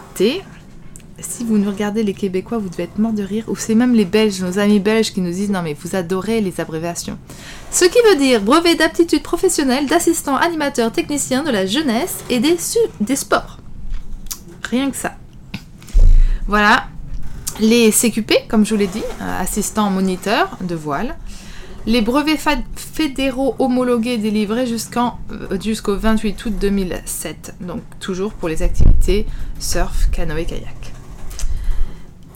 si 1.19 1.43
vous 1.43 1.59
nous 1.59 1.69
regardez 1.69 2.01
les 2.01 2.15
Québécois, 2.15 2.57
vous 2.57 2.69
devez 2.69 2.83
être 2.83 2.97
mort 2.97 3.13
de 3.13 3.21
rire. 3.21 3.43
Ou 3.49 3.55
c'est 3.55 3.75
même 3.75 3.93
les 3.93 4.05
Belges, 4.05 4.41
nos 4.41 4.57
amis 4.57 4.79
belges 4.79 5.13
qui 5.13 5.21
nous 5.21 5.31
disent 5.31 5.51
non 5.51 5.61
mais 5.61 5.75
vous 5.79 5.95
adorez 5.95 6.41
les 6.41 6.59
abréviations. 6.59 7.19
Ce 7.69 7.85
qui 7.85 7.99
veut 8.09 8.17
dire 8.17 8.41
brevet 8.41 8.73
d'aptitude 8.75 9.21
professionnelle 9.21 9.85
d'assistant 9.85 10.35
animateur 10.35 10.91
technicien 10.91 11.43
de 11.43 11.51
la 11.51 11.67
jeunesse 11.67 12.17
et 12.31 12.39
des, 12.39 12.57
des 12.99 13.15
sports. 13.15 13.60
Rien 14.71 14.89
que 14.89 14.95
ça. 14.95 15.15
Voilà. 16.47 16.87
Les 17.59 17.91
CQP, 17.91 18.47
comme 18.47 18.65
je 18.65 18.73
vous 18.73 18.79
l'ai 18.79 18.87
dit, 18.87 19.03
euh, 19.21 19.41
assistant 19.41 19.89
moniteur 19.89 20.57
de 20.61 20.75
voile. 20.75 21.15
Les 21.85 22.01
brevets 22.01 22.39
fédéraux 22.75 23.55
homologués 23.59 24.17
délivrés 24.17 24.65
euh, 24.65 25.59
jusqu'au 25.59 25.97
28 25.97 26.45
août 26.45 26.53
2007. 26.59 27.55
Donc 27.59 27.81
toujours 27.99 28.31
pour 28.33 28.47
les 28.47 28.63
activités 28.63 29.27
surf, 29.59 30.09
canoë, 30.11 30.45
kayak. 30.45 30.93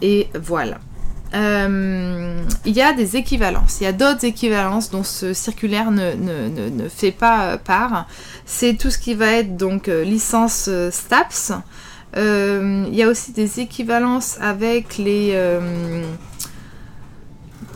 Et 0.01 0.27
voilà. 0.37 0.79
Euh, 1.33 2.43
il 2.65 2.73
y 2.73 2.81
a 2.81 2.91
des 2.91 3.15
équivalences. 3.15 3.79
Il 3.79 3.85
y 3.85 3.87
a 3.87 3.93
d'autres 3.93 4.25
équivalences 4.25 4.89
dont 4.89 5.03
ce 5.03 5.33
circulaire 5.33 5.91
ne, 5.91 6.13
ne, 6.15 6.89
fait 6.89 7.11
pas 7.11 7.57
part. 7.57 8.07
C'est 8.45 8.75
tout 8.77 8.91
ce 8.91 8.97
qui 8.97 9.15
va 9.15 9.31
être 9.31 9.55
donc 9.55 9.87
licence 9.87 10.69
STAPS. 10.91 11.53
Il 12.15 12.95
y 12.95 13.03
a 13.03 13.07
aussi 13.07 13.31
des 13.31 13.59
équivalences 13.59 14.37
avec 14.39 14.97
les 14.97 15.35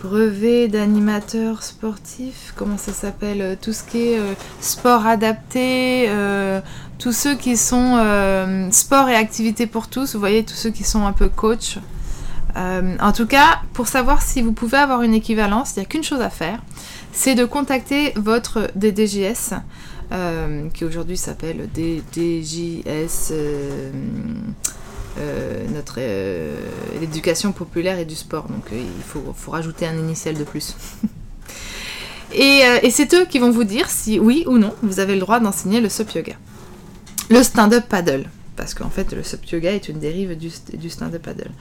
brevet 0.04 0.68
d'animateur 0.68 1.62
sportif, 1.64 2.54
comment 2.56 2.78
ça 2.78 2.94
s'appelle 2.94 3.42
euh, 3.42 3.56
Tout 3.60 3.74
ce 3.74 3.84
qui 3.84 4.10
est 4.10 4.20
euh, 4.20 4.34
sport 4.62 5.06
adapté, 5.06 6.06
euh, 6.08 6.62
tous 6.98 7.12
ceux 7.12 7.36
qui 7.36 7.58
sont 7.58 7.98
sport 8.72 9.10
et 9.10 9.16
activité 9.16 9.68
pour 9.68 9.88
tous, 9.88 10.14
vous 10.14 10.20
voyez, 10.20 10.44
tous 10.44 10.56
ceux 10.56 10.70
qui 10.70 10.84
sont 10.84 11.06
un 11.06 11.14
peu 11.14 11.30
coach. 11.30 11.78
en 12.56 13.12
tout 13.14 13.26
cas, 13.26 13.62
pour 13.74 13.88
savoir 13.88 14.22
si 14.22 14.42
vous 14.42 14.52
pouvez 14.52 14.78
avoir 14.78 15.02
une 15.02 15.14
équivalence, 15.14 15.76
il 15.76 15.80
n'y 15.80 15.86
a 15.86 15.88
qu'une 15.88 16.04
chose 16.04 16.20
à 16.20 16.30
faire, 16.30 16.60
c'est 17.14 17.36
de 17.36 17.46
contacter 17.46 18.12
votre 18.18 18.70
DDJS, 18.76 19.54
qui 20.74 20.86
aujourd'hui 20.86 21.18
s'appelle 21.18 21.70
DDJS 21.74 23.34
euh, 25.20 25.66
notre 25.74 25.96
euh, 25.98 26.56
l'éducation 27.02 27.52
populaire 27.52 28.00
et 28.00 28.06
du 28.06 28.16
sport. 28.16 28.48
Donc 28.48 28.72
euh, 28.72 28.78
il 28.80 29.04
faut, 29.04 29.34
faut, 29.36 29.52
rajouter 29.52 29.86
un 29.86 29.98
initial 29.98 30.36
de 30.36 30.44
plus. 30.44 30.76
et, 32.34 32.62
et 32.84 32.92
c'est 32.92 33.14
eux 33.16 33.26
qui 33.26 33.40
vont 33.40 33.52
vous 33.52 33.64
dire 33.64 33.90
si 33.90 34.20
oui 34.20 34.46
ou 34.48 34.58
non 34.58 34.74
vous 34.82 35.00
avez 35.00 35.16
le 35.16 35.20
droit 35.20 35.40
d'enseigner 35.40 35.82
le 35.82 35.90
SUP 35.90 36.12
yoga. 36.14 36.34
Le 37.30 37.44
stand-up 37.44 37.86
paddle 37.90 38.30
parce 38.56 38.74
qu'en 38.74 38.90
fait 38.90 39.12
le 39.14 39.24
SUP 39.24 39.46
yoga 39.52 39.72
est 39.72 39.90
une 39.90 40.00
dérive 40.00 40.38
du, 40.38 40.52
du 40.74 40.90
stand-up 40.90 41.24
paddle. 41.24 41.52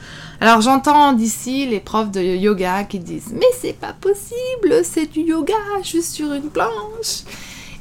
Alors 0.40 0.61
j'entends 0.61 1.12
d'ici 1.12 1.67
les 1.67 1.81
profs 1.81 2.11
de 2.11 2.21
yoga 2.21 2.85
qui 2.85 3.00
disent 3.00 3.33
mais 3.33 3.47
c'est 3.61 3.73
pas 3.76 3.93
possible, 3.93 4.85
c'est 4.85 5.07
du 5.07 5.23
yoga 5.23 5.55
juste 5.83 6.12
sur 6.12 6.33
une 6.33 6.50
planche. 6.50 7.25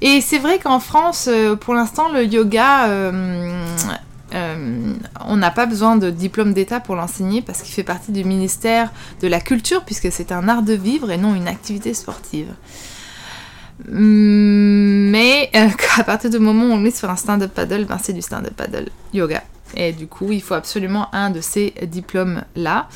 Et 0.01 0.21
c'est 0.21 0.37
vrai 0.37 0.59
qu'en 0.59 0.79
France, 0.79 1.29
pour 1.61 1.73
l'instant, 1.73 2.09
le 2.09 2.23
yoga 2.23 2.87
euh, 4.33 4.93
on 5.21 5.37
n'a 5.37 5.51
pas 5.51 5.65
besoin 5.65 5.95
de 5.95 6.09
diplôme 6.09 6.53
d'État 6.53 6.79
pour 6.79 6.95
l'enseigner 6.95 7.41
parce 7.41 7.61
qu'il 7.61 7.73
fait 7.73 7.83
partie 7.83 8.11
du 8.11 8.25
ministère 8.25 8.91
de 9.21 9.27
la 9.27 9.39
Culture 9.39 9.83
puisque 9.85 10.11
c'est 10.11 10.31
un 10.31 10.49
art 10.49 10.63
de 10.63 10.73
vivre 10.73 11.11
et 11.11 11.17
non 11.17 11.33
une 11.33 11.47
activité 11.47 11.93
sportive. 11.93 12.53
Mais 13.87 15.49
euh, 15.55 15.69
à 15.97 16.03
partir 16.03 16.29
du 16.29 16.39
moment 16.39 16.65
où 16.65 16.71
on 16.71 16.77
met 16.77 16.91
sur 16.91 17.09
un 17.09 17.15
stand-up 17.15 17.53
paddle, 17.53 17.85
ben 17.85 17.97
c'est 18.01 18.13
du 18.13 18.21
stand-up 18.21 18.53
paddle 18.55 18.89
yoga. 19.13 19.43
Et 19.75 19.93
du 19.93 20.07
coup, 20.07 20.31
il 20.31 20.41
faut 20.41 20.53
absolument 20.53 21.13
un 21.13 21.29
de 21.29 21.41
ces 21.41 21.73
diplômes-là. 21.83 22.87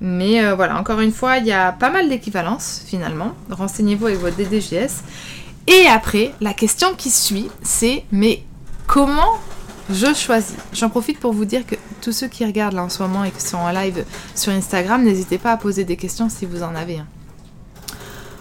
Mais 0.00 0.44
euh, 0.44 0.54
voilà, 0.54 0.78
encore 0.78 1.00
une 1.00 1.12
fois, 1.12 1.38
il 1.38 1.46
y 1.46 1.52
a 1.52 1.72
pas 1.72 1.90
mal 1.90 2.08
d'équivalences 2.08 2.82
finalement. 2.86 3.32
Renseignez-vous 3.50 4.06
avec 4.06 4.20
votre 4.20 4.36
DDGS. 4.36 5.02
Et 5.70 5.86
après, 5.86 6.32
la 6.40 6.54
question 6.54 6.94
qui 6.96 7.10
suit, 7.10 7.50
c'est 7.62 8.04
mais 8.10 8.42
comment 8.86 9.36
je 9.90 10.14
choisis? 10.14 10.56
J'en 10.72 10.88
profite 10.88 11.20
pour 11.20 11.34
vous 11.34 11.44
dire 11.44 11.66
que 11.66 11.74
tous 12.00 12.12
ceux 12.12 12.26
qui 12.26 12.46
regardent 12.46 12.72
là 12.72 12.84
en 12.84 12.88
ce 12.88 13.02
moment 13.02 13.22
et 13.22 13.30
qui 13.30 13.42
sont 13.42 13.58
en 13.58 13.70
live 13.70 14.06
sur 14.34 14.50
Instagram, 14.50 15.04
n'hésitez 15.04 15.36
pas 15.36 15.52
à 15.52 15.58
poser 15.58 15.84
des 15.84 15.98
questions 15.98 16.30
si 16.30 16.46
vous 16.46 16.62
en 16.62 16.74
avez 16.74 17.00
un. 17.00 17.06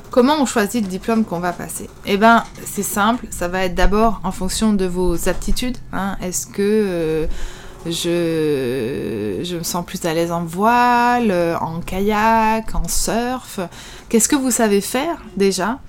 Comment 0.09 0.37
on 0.39 0.45
choisit 0.45 0.81
le 0.81 0.87
diplôme 0.87 1.25
qu'on 1.25 1.41
va 1.41 1.51
passer? 1.51 1.89
Eh 2.05 2.15
bien, 2.15 2.45
c'est 2.65 2.81
simple, 2.81 3.27
ça 3.29 3.49
va 3.49 3.65
être 3.65 3.75
d'abord 3.75 4.21
en 4.23 4.31
fonction 4.31 4.71
de 4.71 4.85
vos 4.85 5.27
aptitudes. 5.27 5.77
Hein. 5.91 6.15
Est-ce 6.21 6.47
que 6.47 6.61
euh, 6.61 7.27
je, 7.85 9.43
je 9.43 9.57
me 9.57 9.63
sens 9.63 9.85
plus 9.85 10.03
à 10.05 10.13
l'aise 10.13 10.31
en 10.31 10.45
voile, 10.45 11.33
en 11.59 11.81
kayak, 11.81 12.73
en 12.73 12.87
surf? 12.87 13.59
Qu'est-ce 14.07 14.29
que 14.29 14.37
vous 14.37 14.51
savez 14.51 14.79
faire 14.79 15.17
déjà? 15.35 15.79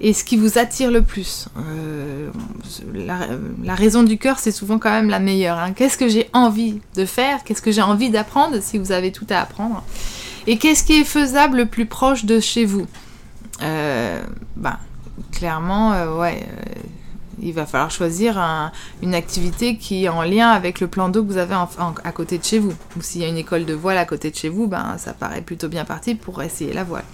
Et 0.00 0.12
ce 0.12 0.24
qui 0.24 0.36
vous 0.36 0.58
attire 0.58 0.90
le 0.90 1.02
plus. 1.02 1.48
Euh, 1.58 2.30
la, 2.94 3.74
raison 3.74 4.02
du 4.02 4.18
cœur, 4.18 4.38
c'est 4.38 4.52
souvent 4.52 4.78
quand 4.78 4.90
même 4.90 5.08
la 5.08 5.20
meilleure. 5.20 5.58
Hein. 5.58 5.72
Qu'est-ce 5.72 5.96
que 5.96 6.08
j'ai 6.08 6.28
envie 6.32 6.80
de 6.94 7.04
faire? 7.04 7.44
Qu'est-ce 7.44 7.62
que 7.62 7.70
j'ai 7.70 7.82
envie 7.82 8.10
d'apprendre 8.10 8.60
si 8.60 8.78
vous 8.78 8.92
avez 8.92 9.10
tout 9.10 9.26
à 9.30 9.40
apprendre? 9.40 9.82
Et 10.46 10.58
qu'est-ce 10.58 10.84
qui 10.84 11.00
est 11.00 11.04
faisable 11.04 11.56
le 11.58 11.66
plus 11.66 11.86
proche 11.86 12.24
de 12.24 12.40
chez 12.40 12.64
vous? 12.64 12.86
Euh, 13.62 14.22
ben, 14.56 14.78
Clairement, 15.32 15.92
euh, 15.92 16.14
ouais, 16.18 16.46
il 17.40 17.52
va 17.52 17.66
falloir 17.66 17.90
choisir 17.90 18.38
une 19.02 19.14
activité 19.14 19.76
qui 19.76 20.04
est 20.04 20.08
en 20.08 20.22
lien 20.22 20.50
avec 20.50 20.80
le 20.80 20.88
plan 20.88 21.08
d'eau 21.08 21.22
que 21.22 21.32
vous 21.32 21.38
avez 21.38 21.54
à 21.54 22.12
côté 22.12 22.38
de 22.38 22.44
chez 22.44 22.58
vous. 22.58 22.74
Ou 22.96 23.02
s'il 23.02 23.22
y 23.22 23.24
a 23.24 23.28
une 23.28 23.38
école 23.38 23.64
de 23.64 23.74
voile 23.74 23.98
à 23.98 24.04
côté 24.04 24.30
de 24.30 24.36
chez 24.36 24.48
vous, 24.48 24.66
ben, 24.66 24.96
ça 24.98 25.14
paraît 25.14 25.42
plutôt 25.42 25.68
bien 25.68 25.84
parti 25.84 26.14
pour 26.14 26.42
essayer 26.42 26.72
la 26.72 26.84
voile. 26.84 27.04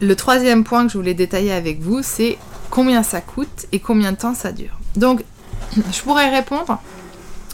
Le 0.00 0.14
troisième 0.14 0.64
point 0.64 0.86
que 0.86 0.92
je 0.92 0.98
voulais 0.98 1.14
détailler 1.14 1.52
avec 1.52 1.80
vous, 1.80 2.02
c'est 2.02 2.38
combien 2.70 3.02
ça 3.02 3.20
coûte 3.20 3.66
et 3.72 3.80
combien 3.80 4.12
de 4.12 4.16
temps 4.16 4.34
ça 4.34 4.52
dure. 4.52 4.78
Donc, 4.96 5.24
je 5.92 6.02
pourrais 6.02 6.30
répondre 6.30 6.80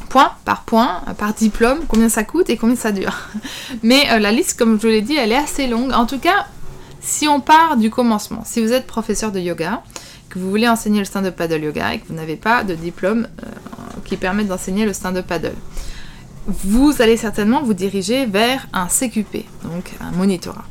point 0.09 0.33
par 0.45 0.63
point, 0.63 1.03
par 1.19 1.35
diplôme, 1.35 1.81
combien 1.89 2.09
ça 2.09 2.23
coûte 2.23 2.49
et 2.51 2.57
combien 2.57 2.77
ça 2.77 2.93
dure. 2.93 3.29
Mais 3.83 4.11
euh, 4.13 4.19
la 4.19 4.31
liste, 4.31 4.59
comme 4.59 4.77
je 4.77 4.83
vous 4.83 4.93
l'ai 4.93 5.03
dit, 5.03 5.17
elle 5.17 5.33
est 5.33 5.37
assez 5.37 5.67
longue. 5.67 5.93
En 5.93 6.07
tout 6.07 6.19
cas, 6.19 6.47
si 7.01 7.27
on 7.27 7.41
part 7.41 7.77
du 7.77 7.91
commencement, 7.91 8.43
si 8.45 8.63
vous 8.63 8.73
êtes 8.73 8.87
professeur 8.87 9.33
de 9.33 9.41
yoga, 9.41 9.83
que 10.29 10.39
vous 10.39 10.49
voulez 10.51 10.69
enseigner 10.69 11.01
le 11.01 11.05
stand-up 11.05 11.37
paddle 11.37 11.65
yoga 11.65 11.95
et 11.95 11.99
que 12.01 12.09
vous 12.09 12.15
n'avez 12.15 12.37
pas 12.37 12.65
de 12.65 12.75
diplôme 12.75 13.27
euh, 13.43 13.47
qui 14.05 14.17
permet 14.17 14.45
d'enseigner 14.45 14.85
le 14.85 14.93
stand-up 14.93 15.27
paddle, 15.27 15.55
vous 16.47 17.01
allez 17.01 17.17
certainement 17.17 17.63
vous 17.63 17.75
diriger 17.75 18.27
vers 18.27 18.67
un 18.73 18.87
CQP, 18.87 19.45
donc 19.65 19.93
un 20.01 20.11
monitorat. 20.13 20.65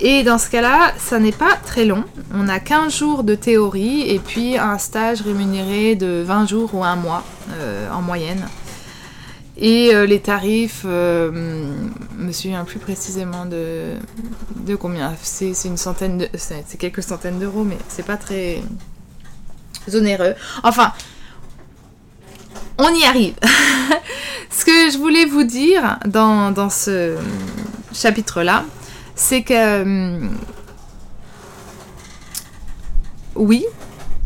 Et 0.00 0.22
dans 0.22 0.38
ce 0.38 0.48
cas-là, 0.48 0.92
ça 0.96 1.18
n'est 1.18 1.32
pas 1.32 1.56
très 1.64 1.84
long. 1.84 2.04
On 2.32 2.48
a 2.48 2.60
15 2.60 2.96
jours 2.96 3.24
de 3.24 3.34
théorie 3.34 4.08
et 4.08 4.20
puis 4.20 4.56
un 4.56 4.78
stage 4.78 5.22
rémunéré 5.22 5.96
de 5.96 6.22
20 6.24 6.46
jours 6.46 6.74
ou 6.74 6.84
un 6.84 6.94
mois 6.94 7.24
euh, 7.54 7.90
en 7.90 8.00
moyenne. 8.00 8.46
Et 9.56 9.92
euh, 9.92 10.06
les 10.06 10.20
tarifs, 10.20 10.82
euh, 10.84 11.72
je 12.16 12.22
me 12.22 12.30
souviens 12.30 12.64
plus 12.64 12.78
précisément 12.78 13.44
de, 13.44 13.94
de 14.54 14.76
combien. 14.76 15.14
C'est 15.20 15.52
une 15.64 15.76
centaine 15.76 16.18
de. 16.18 16.28
C'est 16.36 16.78
quelques 16.78 17.02
centaines 17.02 17.40
d'euros, 17.40 17.64
mais 17.64 17.78
c'est 17.88 18.06
pas 18.06 18.16
très 18.16 18.62
onéreux. 19.92 20.34
Enfin, 20.62 20.92
on 22.78 22.94
y 22.94 23.04
arrive. 23.04 23.34
ce 24.50 24.64
que 24.64 24.92
je 24.92 24.98
voulais 24.98 25.24
vous 25.24 25.42
dire 25.42 25.98
dans, 26.06 26.52
dans 26.52 26.70
ce 26.70 27.16
chapitre-là, 27.92 28.64
c'est 29.18 29.42
que 29.42 29.82
hum, 29.82 30.30
oui, 33.34 33.66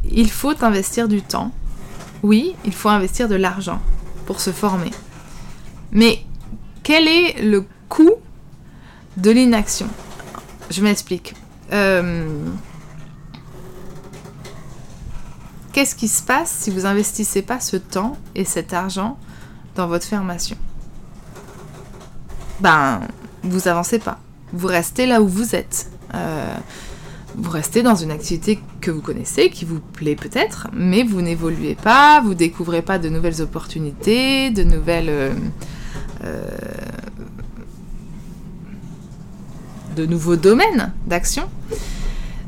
il 0.04 0.30
faut 0.30 0.54
investir 0.62 1.08
du 1.08 1.22
temps. 1.22 1.50
Oui, 2.22 2.54
il 2.64 2.75
faut 2.75 2.90
investir 2.90 3.28
de 3.28 3.34
l'argent 3.34 3.80
pour 4.26 4.40
se 4.40 4.52
former. 4.52 4.90
Mais 5.90 6.25
quel 6.82 7.08
est 7.08 7.42
le 7.42 7.66
coût 7.88 8.12
de 9.16 9.30
l'inaction? 9.30 9.88
Je 10.70 10.82
m'explique. 10.82 11.34
Hum, 11.72 12.56
qu'est-ce 15.72 15.94
qui 15.94 16.06
se 16.06 16.22
passe 16.22 16.50
si 16.50 16.70
vous 16.70 16.84
investissez 16.84 17.42
pas 17.42 17.61
ce 17.61 17.76
temps 17.78 18.18
et 18.34 18.44
cet 18.44 18.75
argent 18.75 19.18
dans 19.75 19.88
votre 19.88 20.06
formation? 20.06 20.56
Ben, 22.61 23.00
vous 23.42 23.68
avancez 23.68 23.99
pas 23.99 24.18
vous 24.52 24.66
restez 24.66 25.06
là 25.06 25.23
où 25.23 25.28
vous 25.28 25.54
êtes. 25.54 25.90
Euh, 26.14 26.54
vous 27.35 27.50
restez 27.50 27.82
dans 27.82 27.94
une 27.94 28.11
activité 28.11 28.61
que 28.82 28.90
vous 28.90 29.00
connaissez, 29.00 29.49
qui 29.49 29.64
vous 29.64 29.80
plaît 29.80 30.16
peut-être, 30.16 30.68
mais 30.75 31.02
vous 31.02 31.23
n'évoluez 31.23 31.75
pas, 31.75 32.21
vous 32.21 32.35
découvrez 32.35 32.82
pas 32.82 32.99
de 32.99 33.09
nouvelles 33.09 33.40
opportunités, 33.40 34.50
de 34.50 34.62
nouvelles... 34.62 35.09
Euh, 35.09 35.32
euh, 36.25 36.42
de 39.97 40.06
nouveaux 40.06 40.37
domaines 40.37 40.92
d'action. 41.06 41.50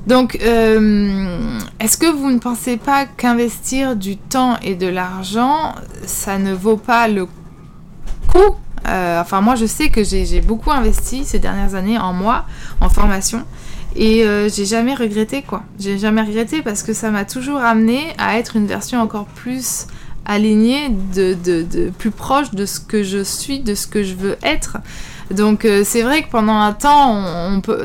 Donc, 0.07 0.37
est-ce 0.37 1.97
que 1.99 2.11
vous 2.11 2.31
ne 2.31 2.39
pensez 2.39 2.79
pas 2.79 3.05
qu'investir 3.05 3.97
du 3.97 4.17
temps 4.17 4.59
et 4.63 4.77
de 4.77 4.87
l'argent, 4.87 5.75
ça 6.07 6.39
ne 6.39 6.55
vaut 6.55 6.79
pas 6.79 7.07
le 7.07 7.27
coup 7.27 8.57
euh, 8.89 9.21
Enfin, 9.21 9.41
moi, 9.41 9.55
je 9.55 9.67
sais 9.67 9.89
que 9.89 10.05
j'ai 10.05 10.41
beaucoup 10.41 10.71
investi 10.71 11.25
ces 11.25 11.39
dernières 11.39 11.75
années 11.75 11.99
en 11.99 12.13
moi, 12.13 12.45
en 12.81 12.89
formation. 12.89 13.45
Et 13.97 14.25
euh, 14.25 14.49
j'ai 14.49 14.65
jamais 14.65 14.95
regretté 14.95 15.43
quoi. 15.43 15.63
J'ai 15.79 15.99
jamais 15.99 16.23
regretté 16.23 16.63
parce 16.63 16.83
que 16.83 16.93
ça 16.93 17.11
m'a 17.11 17.25
toujours 17.25 17.61
amené 17.61 18.13
à 18.19 18.39
être 18.39 18.57
une 18.57 18.67
version 18.67 19.01
encore 19.01 19.27
plus 19.27 19.87
alignée, 20.25 20.89
de, 21.15 21.91
plus 21.91 22.11
proche 22.11 22.51
de 22.53 22.67
ce 22.67 22.81
que 22.81 23.03
je 23.03 23.23
suis, 23.23 23.61
de 23.61 23.75
ce 23.75 23.87
que 23.87 24.03
je 24.03 24.15
veux 24.15 24.37
être. 24.43 24.79
Donc 25.31 25.65
euh, 25.65 25.83
c'est 25.85 26.03
vrai 26.03 26.23
que 26.23 26.31
pendant 26.31 26.59
un 26.59 26.73
temps, 26.73 27.15
on, 27.15 27.61
peut, 27.61 27.85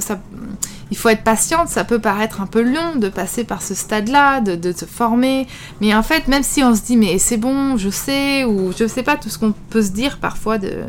il 0.91 0.97
faut 0.97 1.09
être 1.09 1.23
patiente, 1.23 1.69
ça 1.69 1.83
peut 1.83 1.99
paraître 1.99 2.41
un 2.41 2.47
peu 2.47 2.61
long 2.61 2.95
de 2.95 3.09
passer 3.09 3.43
par 3.43 3.61
ce 3.61 3.75
stade-là, 3.75 4.41
de, 4.41 4.55
de, 4.55 4.71
se 4.71 4.85
former, 4.85 5.47
mais 5.81 5.93
en 5.93 6.03
fait, 6.03 6.27
même 6.27 6.43
si 6.43 6.63
on 6.63 6.75
se 6.75 6.81
dit 6.81 6.97
mais 6.97 7.19
c'est 7.19 7.37
bon, 7.37 7.77
je 7.77 7.89
sais, 7.89 8.43
ou 8.43 8.71
je 8.77 8.87
sais 8.87 9.03
pas 9.03 9.15
tout 9.17 9.29
ce 9.29 9.37
qu'on 9.37 9.53
peut 9.69 9.83
se 9.83 9.91
dire 9.91 10.17
parfois 10.19 10.57
de 10.57 10.85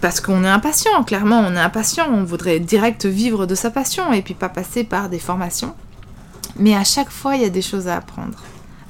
parce 0.00 0.20
qu'on 0.20 0.44
est 0.44 0.48
impatient, 0.48 1.02
clairement, 1.02 1.40
on 1.40 1.54
est 1.56 1.60
impatient, 1.60 2.06
on 2.08 2.22
voudrait 2.22 2.60
direct 2.60 3.06
vivre 3.06 3.46
de 3.46 3.54
sa 3.56 3.70
passion 3.70 4.12
et 4.12 4.22
puis 4.22 4.34
pas 4.34 4.48
passer 4.48 4.84
par 4.84 5.08
des 5.08 5.18
formations. 5.18 5.74
Mais 6.56 6.76
à 6.76 6.84
chaque 6.84 7.10
fois, 7.10 7.34
il 7.34 7.42
y 7.42 7.44
a 7.44 7.50
des 7.50 7.62
choses 7.62 7.88
à 7.88 7.96
apprendre. 7.96 8.38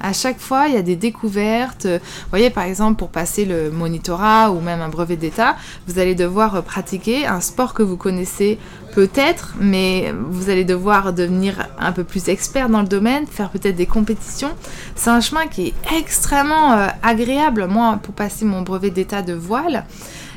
À 0.01 0.13
chaque 0.13 0.39
fois, 0.39 0.67
il 0.67 0.73
y 0.73 0.77
a 0.77 0.81
des 0.81 0.95
découvertes. 0.95 1.85
Vous 1.85 2.29
voyez, 2.29 2.49
par 2.49 2.63
exemple, 2.63 2.97
pour 2.97 3.09
passer 3.09 3.45
le 3.45 3.71
monitorat 3.71 4.51
ou 4.51 4.59
même 4.59 4.81
un 4.81 4.89
brevet 4.89 5.15
d'État, 5.15 5.55
vous 5.87 5.99
allez 5.99 6.15
devoir 6.15 6.63
pratiquer 6.63 7.25
un 7.25 7.39
sport 7.39 7.73
que 7.73 7.83
vous 7.83 7.97
connaissez 7.97 8.57
peut-être, 8.93 9.55
mais 9.59 10.13
vous 10.29 10.49
allez 10.49 10.65
devoir 10.65 11.13
devenir 11.13 11.69
un 11.79 11.91
peu 11.91 12.03
plus 12.03 12.29
expert 12.29 12.69
dans 12.69 12.81
le 12.81 12.87
domaine, 12.87 13.25
faire 13.25 13.49
peut-être 13.49 13.75
des 13.75 13.85
compétitions. 13.85 14.51
C'est 14.95 15.09
un 15.09 15.21
chemin 15.21 15.47
qui 15.47 15.67
est 15.67 15.73
extrêmement 15.97 16.73
euh, 16.73 16.87
agréable. 17.03 17.67
Moi, 17.67 17.99
pour 18.01 18.13
passer 18.13 18.45
mon 18.45 18.61
brevet 18.61 18.89
d'État 18.89 19.21
de 19.21 19.33
voile, 19.33 19.85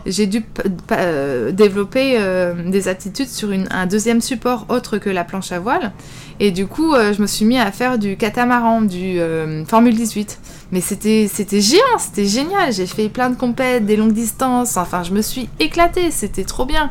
j'ai 0.06 0.26
dû 0.26 0.44
euh, 0.92 1.50
développer 1.52 2.16
euh, 2.18 2.54
des 2.70 2.88
attitudes 2.88 3.28
sur 3.28 3.50
un 3.70 3.86
deuxième 3.86 4.20
support 4.20 4.66
autre 4.68 4.98
que 4.98 5.10
la 5.10 5.24
planche 5.24 5.52
à 5.52 5.58
voile. 5.58 5.92
Et 6.40 6.50
du 6.50 6.66
coup, 6.66 6.94
euh, 6.94 7.12
je 7.12 7.22
me 7.22 7.26
suis 7.26 7.44
mis 7.44 7.58
à 7.58 7.70
faire 7.72 7.98
du 7.98 8.16
catamaran, 8.16 8.82
du 8.82 9.18
Formule 9.66 9.94
18. 9.94 10.38
Mais 10.72 10.80
c'était 10.80 11.28
géant, 11.60 11.98
c'était 11.98 12.24
génial. 12.24 12.72
J'ai 12.72 12.86
fait 12.86 13.08
plein 13.08 13.30
de 13.30 13.36
compètes, 13.36 13.86
des 13.86 13.96
longues 13.96 14.12
distances. 14.12 14.76
Enfin, 14.76 15.02
je 15.02 15.12
me 15.12 15.22
suis 15.22 15.48
éclatée, 15.60 16.10
c'était 16.10 16.44
trop 16.44 16.64
bien. 16.64 16.90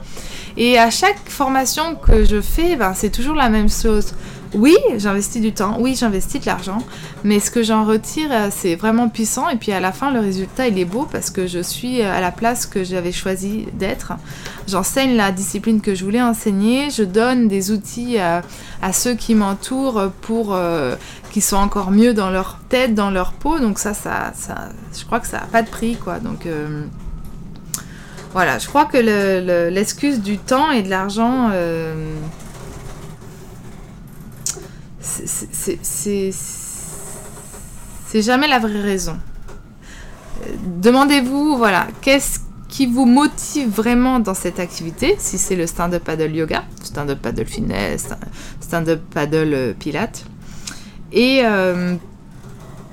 Et 0.56 0.78
à 0.78 0.90
chaque 0.90 1.20
formation 1.28 1.96
que 1.96 2.24
je 2.24 2.40
fais, 2.40 2.76
ben, 2.76 2.94
c'est 2.94 3.10
toujours 3.10 3.36
la 3.36 3.50
même 3.50 3.70
chose. 3.70 4.14
Oui, 4.56 4.78
j'investis 4.98 5.42
du 5.42 5.52
temps, 5.52 5.78
oui, 5.80 5.96
j'investis 5.96 6.40
de 6.40 6.46
l'argent, 6.46 6.78
mais 7.24 7.40
ce 7.40 7.50
que 7.50 7.64
j'en 7.64 7.86
retire, 7.86 8.30
euh, 8.32 8.50
c'est 8.52 8.76
vraiment 8.76 9.10
puissant. 9.10 9.50
Et 9.50 9.56
puis 9.56 9.72
à 9.72 9.80
la 9.80 9.92
fin, 9.92 10.12
le 10.12 10.20
résultat, 10.20 10.68
il 10.68 10.78
est 10.78 10.86
beau 10.86 11.08
parce 11.12 11.32
que 11.32 11.48
je 11.48 11.58
suis 11.58 12.04
à 12.04 12.22
la 12.22 12.30
place 12.30 12.68
que 12.68 12.84
j'avais 12.84 13.12
choisi 13.12 13.66
d'être. 13.74 14.14
J'enseigne 14.68 15.16
la 15.16 15.32
discipline 15.32 15.82
que 15.82 15.96
je 15.96 16.04
voulais 16.04 16.22
enseigner, 16.22 16.92
je 16.92 17.02
donne 17.02 17.48
des 17.48 17.72
outils 17.72 18.20
à, 18.20 18.44
ceux 18.94 19.16
qui 19.16 19.34
m'entourent 19.34 20.12
pour 20.22 20.54
euh, 20.54 20.96
qu'ils 21.32 21.44
soient 21.44 21.60
encore 21.60 21.90
mieux 21.90 22.14
dans 22.14 22.30
leur 22.30 22.60
tête, 22.70 22.94
dans 22.94 23.10
leur 23.10 23.34
peau. 23.34 23.58
Donc 23.58 23.80
ça, 23.80 23.96
ça, 23.96 24.34
je 24.96 25.04
crois 25.04 25.20
que 25.20 25.28
ça 25.28 25.40
n'a 25.40 25.48
pas 25.48 25.64
de 25.64 25.70
prix, 25.70 25.96
quoi. 25.96 26.20
Donc 26.20 26.46
euh, 26.46 26.84
voilà, 28.34 28.60
je 28.60 28.68
crois 28.68 28.86
que 28.86 29.70
l'excuse 29.70 30.22
du 30.22 30.38
temps 30.38 30.70
et 30.70 30.84
de 30.84 30.92
l'argent 30.92 31.50
c'est 38.06 38.22
jamais 38.22 38.48
la 38.48 38.60
vraie 38.60 38.82
raison. 38.82 39.18
Demandez-vous, 40.82 41.58
voilà, 41.58 41.88
qu'est-ce 42.02 42.40
qui 42.68 42.88
vous 42.88 43.06
motive 43.06 43.70
vraiment 43.70 44.20
dans 44.20 44.34
cette 44.34 44.60
activité 44.60 45.16
Si 45.20 45.38
c'est 45.38 45.56
le 45.56 45.68
stand-up 45.68 46.04
paddle 46.04 46.36
yoga, 46.36 46.64
stand-up 46.84 47.20
paddle 47.22 47.46
fitness, 47.46 48.10
stand-up 48.60 49.02
paddle 49.12 49.54
euh, 49.54 49.74
pilate. 49.74 50.26
Et 51.12 51.42
euh, 51.44 51.96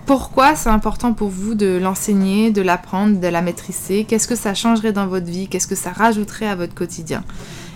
pourquoi 0.05 0.55
c'est 0.55 0.69
important 0.69 1.15
pour 1.15 1.29
vous 1.29 1.55
de 1.55 1.79
l'enseigner, 1.79 2.51
de 2.51 2.61
l'apprendre, 2.61 3.21
de 3.21 3.27
la 3.27 3.41
maîtriser? 3.41 4.05
Qu'est-ce 4.05 4.29
que 4.29 4.37
ça 4.37 4.55
changerait 4.55 4.93
dans 4.93 5.07
votre 5.07 5.27
vie? 5.27 5.49
Qu'est-ce 5.49 5.67
que 5.67 5.75
ça 5.75 5.93
rajouterait 5.93 6.49
à 6.49 6.57
votre 6.57 6.75
quotidien? 6.75 7.25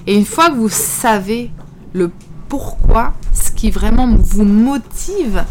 Et 0.06 0.14
une 0.14 0.26
fois 0.26 0.50
que 0.50 0.56
vous 0.56 0.68
savez 0.68 1.50
le 1.94 2.10
pourquoi, 2.50 3.14
ce 3.32 3.50
qui 3.64 3.70
vraiment 3.70 4.06
vous 4.06 4.44
motive 4.44 5.42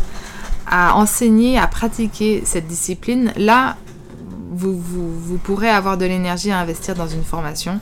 à 0.67 0.95
enseigner, 0.97 1.57
à 1.57 1.65
pratiquer 1.65 2.43
cette 2.45 2.67
discipline, 2.67 3.33
là, 3.37 3.75
vous, 4.51 4.79
vous, 4.79 5.37
pourrez 5.39 5.71
avoir 5.71 5.97
de 5.97 6.05
l'énergie 6.05 6.51
à 6.51 6.59
investir 6.59 6.93
dans 6.93 7.07
une 7.07 7.23
formation. 7.23 7.79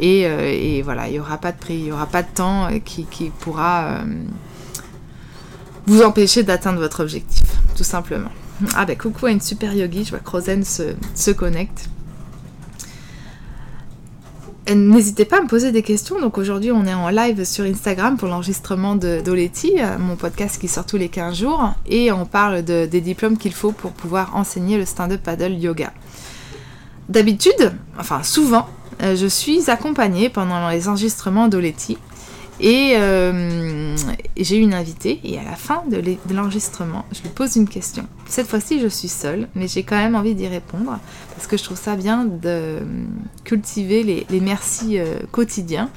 Et, 0.00 0.26
euh, 0.26 0.80
voilà, 0.82 1.06
il 1.06 1.12
n'y 1.12 1.20
aura 1.20 1.38
pas 1.38 1.52
de 1.52 1.58
prix, 1.58 1.74
il 1.74 1.84
n'y 1.84 1.92
aura 1.92 2.06
pas 2.06 2.24
de 2.24 2.28
temps 2.34 2.66
euh, 2.66 2.80
qui, 2.84 3.30
pourra 3.38 3.84
euh, 3.84 4.04
vous 5.86 6.02
empêcher 6.02 6.42
d'atteindre 6.42 6.80
votre 6.80 7.04
objectif, 7.04 7.46
tout 7.76 7.84
simplement. 7.84 8.32
Ah 8.74 8.84
ben 8.84 8.98
coucou 8.98 9.26
à 9.26 9.30
une 9.30 9.40
super 9.40 9.72
yogi, 9.74 10.02
je 10.04 10.10
vois 10.10 10.18
que 10.18 10.30
Rosen 10.30 10.64
se, 10.64 10.96
se 11.14 11.30
connecte. 11.30 11.88
N'hésitez 14.74 15.24
pas 15.24 15.38
à 15.38 15.40
me 15.40 15.46
poser 15.46 15.72
des 15.72 15.82
questions. 15.82 16.20
Donc 16.20 16.36
aujourd'hui, 16.36 16.70
on 16.72 16.84
est 16.84 16.92
en 16.92 17.08
live 17.08 17.44
sur 17.44 17.64
Instagram 17.64 18.18
pour 18.18 18.28
l'enregistrement 18.28 18.96
d'Oleti, 18.96 19.76
euh, 19.78 19.98
mon 19.98 20.16
podcast 20.16 20.60
qui 20.60 20.68
sort 20.68 20.84
tous 20.84 20.98
les 20.98 21.08
15 21.08 21.36
jours. 21.38 21.72
Et 21.86 22.12
on 22.12 22.26
parle 22.26 22.62
de, 22.62 22.84
des 22.84 23.00
diplômes 23.00 23.38
qu'il 23.38 23.54
faut 23.54 23.72
pour 23.72 23.92
pouvoir 23.92 24.36
enseigner 24.36 24.76
le 24.76 24.84
stand-up 24.84 25.22
paddle 25.22 25.54
yoga. 25.54 25.92
D'habitude, 27.08 27.72
enfin 27.98 28.22
souvent, 28.22 28.66
euh, 29.02 29.16
je 29.16 29.26
suis 29.26 29.70
accompagnée 29.70 30.28
pendant 30.28 30.68
les 30.68 30.88
enregistrements 30.88 31.48
d'Oleti 31.48 31.96
et 32.60 32.94
euh, 32.96 33.96
j'ai 34.36 34.56
une 34.56 34.74
invitée 34.74 35.20
et 35.22 35.38
à 35.38 35.44
la 35.44 35.54
fin 35.54 35.84
de 35.88 36.02
l'enregistrement, 36.34 37.04
je 37.12 37.22
lui 37.22 37.28
pose 37.28 37.56
une 37.56 37.68
question. 37.68 38.06
Cette 38.26 38.48
fois-ci, 38.48 38.80
je 38.80 38.88
suis 38.88 39.08
seule, 39.08 39.48
mais 39.54 39.68
j'ai 39.68 39.84
quand 39.84 39.96
même 39.96 40.16
envie 40.16 40.34
d'y 40.34 40.48
répondre 40.48 40.98
parce 41.34 41.46
que 41.46 41.56
je 41.56 41.64
trouve 41.64 41.78
ça 41.78 41.94
bien 41.94 42.24
de 42.24 42.80
cultiver 43.44 44.02
les, 44.02 44.40
merci 44.40 44.98
euh, 44.98 45.20
quotidiens. 45.30 45.90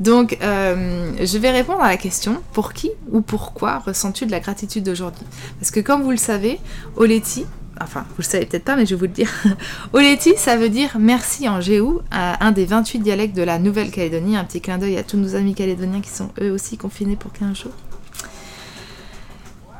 Donc, 0.00 0.38
euh, 0.42 1.12
je 1.20 1.38
vais 1.38 1.50
répondre 1.50 1.82
à 1.82 1.88
la 1.88 1.96
question 1.96 2.40
pour 2.52 2.72
qui 2.72 2.90
ou 3.10 3.20
pourquoi 3.20 3.78
ressens-tu 3.78 4.26
de 4.26 4.30
la 4.30 4.40
gratitude 4.40 4.88
aujourd'hui 4.88 5.26
Parce 5.58 5.70
que, 5.70 5.80
comme 5.80 6.02
vous 6.02 6.12
le 6.12 6.16
savez, 6.16 6.60
Oleti, 6.96 7.44
enfin, 7.80 8.04
vous 8.10 8.18
le 8.18 8.24
savez 8.24 8.46
peut-être 8.46 8.64
pas, 8.64 8.76
mais 8.76 8.86
je 8.86 8.94
vais 8.94 8.98
vous 8.98 9.06
le 9.06 9.12
dire. 9.12 9.30
Oleti, 9.92 10.34
ça 10.36 10.56
veut 10.56 10.68
dire 10.68 10.96
merci 10.98 11.48
en 11.48 11.60
géou, 11.60 12.00
un 12.10 12.52
des 12.52 12.64
28 12.64 13.00
dialectes 13.00 13.36
de 13.36 13.42
la 13.42 13.58
Nouvelle-Calédonie. 13.58 14.36
Un 14.36 14.44
petit 14.44 14.60
clin 14.60 14.78
d'œil 14.78 14.96
à 14.96 15.02
tous 15.02 15.16
nos 15.16 15.34
amis 15.34 15.54
calédoniens 15.54 16.00
qui 16.00 16.10
sont 16.10 16.30
eux 16.40 16.50
aussi 16.50 16.76
confinés 16.76 17.16
pour 17.16 17.32
15 17.32 17.56
jours. 17.56 17.72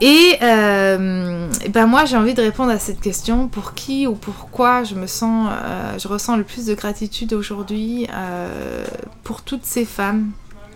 Et, 0.01 0.39
euh, 0.43 1.49
ben 1.71 1.87
moi, 1.87 2.05
j'ai 2.05 2.17
envie 2.17 2.35
de 2.35 2.43
répondre 2.43 2.71
à 2.71 2.79
cette 2.79 3.01
question 3.01 3.49
pour 3.49 3.75
qui 3.75 4.07
ou 4.07 4.15
pourquoi 4.15 4.85
je 4.85 4.95
me 4.95 5.07
sens, 5.07 5.51
euh, 5.51 5.99
je 5.99 6.07
ressens 6.07 6.37
le 6.37 6.45
plus 6.45 6.67
de 6.67 6.75
gratitude 6.75 7.33
aujourd'hui 7.33 8.07
euh, 8.15 8.85
pour 9.25 9.43
toutes 9.43 9.65
ces 9.65 9.85
femmes 9.85 10.31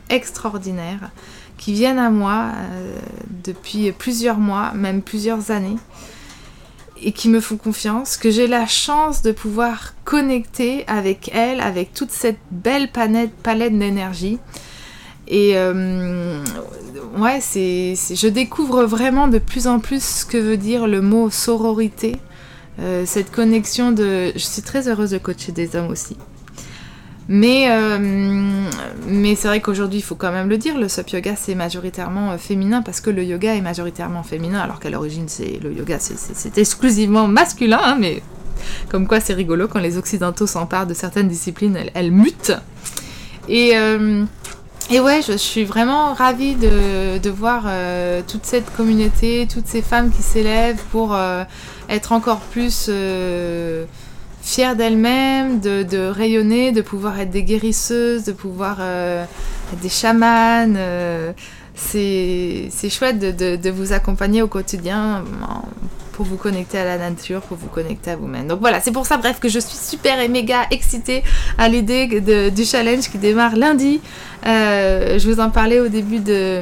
extraordinaires 0.08 1.10
qui 1.56 1.72
viennent 1.72 2.00
à 2.00 2.10
moi 2.10 2.50
depuis 3.44 3.92
plusieurs 3.92 4.38
mois, 4.38 4.72
même 4.74 5.00
plusieurs 5.00 5.52
années, 5.52 5.76
et 7.02 7.12
qui 7.12 7.28
me 7.28 7.40
font 7.40 7.56
confiance, 7.56 8.16
que 8.16 8.30
j'ai 8.30 8.46
la 8.46 8.66
chance 8.66 9.22
de 9.22 9.32
pouvoir 9.32 9.94
connecter 10.04 10.84
avec 10.86 11.30
elles, 11.34 11.60
avec 11.60 11.92
toute 11.92 12.10
cette 12.10 12.38
belle 12.50 12.90
palette, 12.90 13.32
d'énergie. 13.78 14.38
Et 15.28 15.52
euh, 15.56 16.42
ouais, 17.18 17.40
c'est, 17.40 17.94
je 17.96 18.28
découvre 18.28 18.84
vraiment 18.84 19.28
de 19.28 19.38
plus 19.38 19.66
en 19.66 19.78
plus 19.78 20.02
ce 20.02 20.24
que 20.24 20.38
veut 20.38 20.56
dire 20.56 20.86
le 20.86 21.00
mot 21.00 21.30
sororité, 21.30 22.16
euh, 22.80 23.04
cette 23.06 23.30
connexion 23.30 23.92
de... 23.92 24.32
Je 24.34 24.44
suis 24.44 24.62
très 24.62 24.88
heureuse 24.88 25.10
de 25.10 25.18
coacher 25.18 25.52
des 25.52 25.76
hommes 25.76 25.90
aussi. 25.90 26.16
Mais, 27.28 27.68
euh, 27.70 27.98
mais 29.06 29.34
c'est 29.36 29.48
vrai 29.48 29.60
qu'aujourd'hui, 29.60 30.00
il 30.00 30.02
faut 30.02 30.16
quand 30.16 30.32
même 30.32 30.48
le 30.48 30.58
dire, 30.58 30.76
le 30.76 30.88
SUP 30.88 31.10
yoga 31.10 31.34
c'est 31.36 31.54
majoritairement 31.54 32.32
euh, 32.32 32.36
féminin 32.36 32.82
parce 32.82 33.00
que 33.00 33.10
le 33.10 33.22
yoga 33.22 33.54
est 33.54 33.60
majoritairement 33.60 34.22
féminin, 34.22 34.58
alors 34.58 34.80
qu'à 34.80 34.90
l'origine, 34.90 35.28
c'est 35.28 35.60
le 35.62 35.72
yoga 35.72 35.98
c'est 36.00 36.58
exclusivement 36.58 37.28
masculin, 37.28 37.80
hein, 37.82 37.96
mais 37.98 38.22
comme 38.88 39.06
quoi 39.06 39.20
c'est 39.20 39.34
rigolo 39.34 39.68
quand 39.68 39.78
les 39.78 39.98
occidentaux 39.98 40.46
s'emparent 40.46 40.86
de 40.86 40.94
certaines 40.94 41.28
disciplines, 41.28 41.78
elles, 41.94 42.10
mutent. 42.10 42.52
Et, 43.48 43.76
euh, 43.76 44.24
et 44.90 45.00
ouais, 45.00 45.20
je 45.26 45.36
suis 45.36 45.64
vraiment 45.64 46.14
ravie 46.14 46.54
de, 46.54 47.18
de 47.18 47.30
voir 47.30 47.66
toute 48.26 48.44
cette 48.44 48.72
communauté, 48.76 49.48
toutes 49.52 49.66
ces 49.66 49.82
femmes 49.82 50.10
qui 50.10 50.22
s'élèvent 50.22 50.82
pour 50.90 51.16
être 51.88 52.12
encore 52.12 52.40
plus 52.40 52.90
fière 54.42 54.76
d'elle-même, 54.76 55.60
de, 55.60 56.08
rayonner, 56.08 56.72
de 56.72 56.82
pouvoir 56.82 57.18
être 57.20 57.30
des 57.30 57.44
guérisseuses, 57.44 58.24
de 58.24 58.32
pouvoir 58.32 58.78
euh, 58.80 59.24
être 59.72 59.80
des 59.80 59.88
chamanes, 59.88 60.76
euh, 60.76 61.32
c'est 61.74 62.90
chouette 62.90 63.18
de, 63.18 63.56
de, 63.56 63.70
vous 63.70 63.92
accompagner 63.92 64.42
au 64.42 64.48
quotidien 64.48 65.24
pour 66.12 66.26
vous 66.26 66.36
connecter 66.36 66.78
à 66.78 66.84
la 66.84 66.98
nature, 66.98 67.40
pour 67.40 67.56
vous 67.56 67.68
connecter 67.68 68.10
à 68.10 68.16
vous-même. 68.16 68.46
Donc 68.46 68.60
voilà, 68.60 68.80
c'est 68.80 68.92
pour 68.92 69.06
ça, 69.06 69.16
bref, 69.16 69.40
que 69.40 69.48
je 69.48 69.58
suis 69.58 69.78
super 69.78 70.20
et 70.20 70.28
méga 70.28 70.66
excitée 70.70 71.22
à 71.56 71.68
l'idée 71.68 72.20
du 72.50 72.64
challenge 72.64 73.08
qui 73.08 73.18
démarre 73.18 73.56
lundi. 73.56 74.00
Euh, 74.46 75.18
je 75.18 75.30
vous 75.30 75.40
en 75.40 75.50
parlais 75.50 75.80
au 75.80 75.88
début 75.88 76.18
de, 76.18 76.60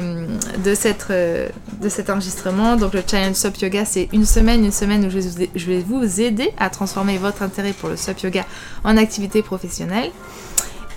de, 0.63 0.73
euh, 1.11 1.49
cet 1.89 2.09
enregistrement. 2.09 2.75
Donc 2.75 2.93
le 2.93 3.01
challenge 3.05 3.35
SUP 3.35 3.61
Yoga, 3.61 3.85
c'est 3.85 4.09
une 4.13 4.25
semaine, 4.25 4.65
une 4.65 4.71
semaine 4.71 5.05
où 5.05 5.09
je 5.09 5.19
vais, 5.65 5.85
vous 5.87 6.21
aider 6.21 6.51
à 6.57 6.69
transformer 6.69 7.17
votre 7.17 7.41
intérêt 7.41 7.73
pour 7.73 7.89
le 7.89 7.97
SUP 7.97 8.21
Yoga 8.21 8.45
en 8.83 8.97
activité 8.97 9.41
professionnelle. 9.41 10.11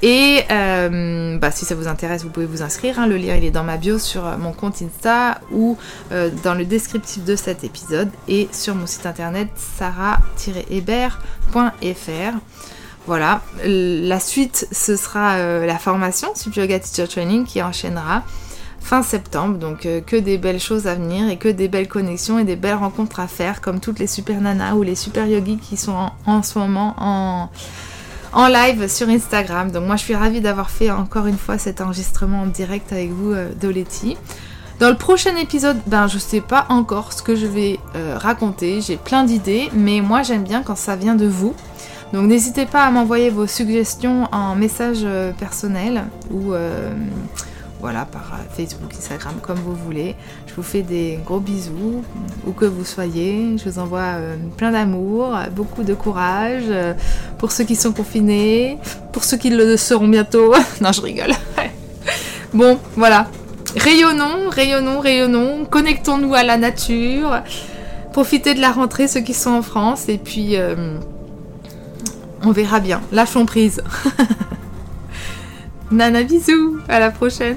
Et 0.02 0.40
euh, 0.50 1.38
bah, 1.38 1.50
si 1.50 1.64
ça 1.64 1.74
vous 1.74 1.88
intéresse, 1.88 2.24
vous 2.24 2.28
pouvez 2.28 2.44
vous 2.44 2.60
inscrire. 2.60 2.98
Hein. 2.98 3.06
Le 3.06 3.16
lien 3.16 3.36
il 3.36 3.44
est 3.44 3.50
dans 3.50 3.64
ma 3.64 3.78
bio 3.78 3.98
sur 3.98 4.24
mon 4.36 4.52
compte 4.52 4.82
Insta 4.82 5.40
ou 5.50 5.78
dans 6.10 6.54
le 6.54 6.66
descriptif 6.66 7.24
de 7.24 7.36
cet 7.36 7.64
épisode 7.64 8.10
et 8.28 8.50
sur 8.52 8.74
mon 8.74 8.86
site 8.86 9.06
internet 9.06 9.48
sarah-hébert.fr. 9.78 12.73
Voilà, 13.06 13.42
la 13.64 14.18
suite 14.18 14.66
ce 14.72 14.96
sera 14.96 15.38
la 15.38 15.78
formation 15.78 16.28
Super 16.34 16.64
Yoga 16.64 16.78
Teacher 16.78 17.06
Training 17.06 17.44
qui 17.44 17.62
enchaînera 17.62 18.22
fin 18.80 19.02
septembre. 19.02 19.58
Donc 19.58 19.86
que 20.06 20.16
des 20.16 20.38
belles 20.38 20.60
choses 20.60 20.86
à 20.86 20.94
venir 20.94 21.28
et 21.28 21.36
que 21.36 21.48
des 21.48 21.68
belles 21.68 21.88
connexions 21.88 22.38
et 22.38 22.44
des 22.44 22.56
belles 22.56 22.76
rencontres 22.76 23.20
à 23.20 23.26
faire 23.26 23.60
comme 23.60 23.80
toutes 23.80 23.98
les 23.98 24.06
super 24.06 24.40
nanas 24.40 24.74
ou 24.74 24.82
les 24.82 24.94
super 24.94 25.26
yogis 25.26 25.58
qui 25.58 25.76
sont 25.76 26.10
en 26.24 26.42
ce 26.42 26.58
moment 26.58 26.94
en 26.98 27.50
en 28.34 28.48
live 28.48 28.88
sur 28.88 29.08
Instagram. 29.08 29.70
Donc 29.70 29.84
moi 29.84 29.96
je 29.96 30.02
suis 30.02 30.14
ravie 30.14 30.40
d'avoir 30.40 30.70
fait 30.70 30.90
encore 30.90 31.26
une 31.26 31.38
fois 31.38 31.56
cet 31.56 31.80
enregistrement 31.80 32.42
en 32.42 32.46
direct 32.46 32.92
avec 32.92 33.10
vous 33.10 33.32
euh, 33.32 33.50
Doletti. 33.60 34.16
Dans 34.84 34.90
le 34.90 34.96
prochain 34.96 35.34
épisode, 35.36 35.78
ben 35.86 36.08
je 36.08 36.18
sais 36.18 36.42
pas 36.42 36.66
encore 36.68 37.14
ce 37.14 37.22
que 37.22 37.34
je 37.34 37.46
vais 37.46 37.78
euh, 37.96 38.18
raconter, 38.18 38.82
j'ai 38.82 38.98
plein 38.98 39.24
d'idées, 39.24 39.70
mais 39.72 40.02
moi 40.02 40.22
j'aime 40.22 40.44
bien 40.44 40.62
quand 40.62 40.76
ça 40.76 40.94
vient 40.94 41.14
de 41.14 41.26
vous. 41.26 41.54
Donc 42.12 42.26
n'hésitez 42.26 42.66
pas 42.66 42.84
à 42.84 42.90
m'envoyer 42.90 43.30
vos 43.30 43.46
suggestions 43.46 44.28
en 44.30 44.54
message 44.54 44.98
euh, 45.04 45.32
personnel 45.32 46.04
ou 46.30 46.52
voilà, 47.84 48.06
par 48.06 48.32
euh, 48.32 48.56
Facebook, 48.56 48.94
Instagram, 48.96 49.34
comme 49.42 49.58
vous 49.58 49.74
voulez. 49.74 50.16
Je 50.46 50.54
vous 50.54 50.62
fais 50.62 50.80
des 50.80 51.18
gros 51.22 51.38
bisous, 51.38 52.02
où 52.46 52.52
que 52.52 52.64
vous 52.64 52.82
soyez. 52.82 53.58
Je 53.58 53.68
vous 53.68 53.78
envoie 53.78 54.16
euh, 54.16 54.36
plein 54.56 54.72
d'amour, 54.72 55.36
beaucoup 55.54 55.82
de 55.82 55.92
courage 55.92 56.62
euh, 56.70 56.94
pour 57.36 57.52
ceux 57.52 57.64
qui 57.64 57.76
sont 57.76 57.92
confinés, 57.92 58.78
pour 59.12 59.22
ceux 59.22 59.36
qui 59.36 59.50
le 59.50 59.76
seront 59.76 60.08
bientôt. 60.08 60.54
non, 60.80 60.92
je 60.92 61.02
rigole. 61.02 61.32
bon, 62.54 62.78
voilà. 62.96 63.26
Rayonnons, 63.76 64.50
rayonnons, 64.50 65.00
rayonnons. 65.00 65.64
Connectons-nous 65.64 66.34
à 66.34 66.42
la 66.42 66.56
nature. 66.56 67.42
Profitez 68.12 68.54
de 68.54 68.60
la 68.60 68.70
rentrée, 68.70 69.08
ceux 69.08 69.20
qui 69.20 69.34
sont 69.34 69.50
en 69.50 69.62
France. 69.62 70.08
Et 70.08 70.18
puis, 70.18 70.56
on 72.42 72.52
verra 72.52 72.80
bien. 72.80 73.00
Lâchons 73.12 73.46
prise. 73.46 73.82
Nana, 75.90 76.22
bisous. 76.22 76.78
À 76.88 77.00
la 77.00 77.10
prochaine. 77.10 77.56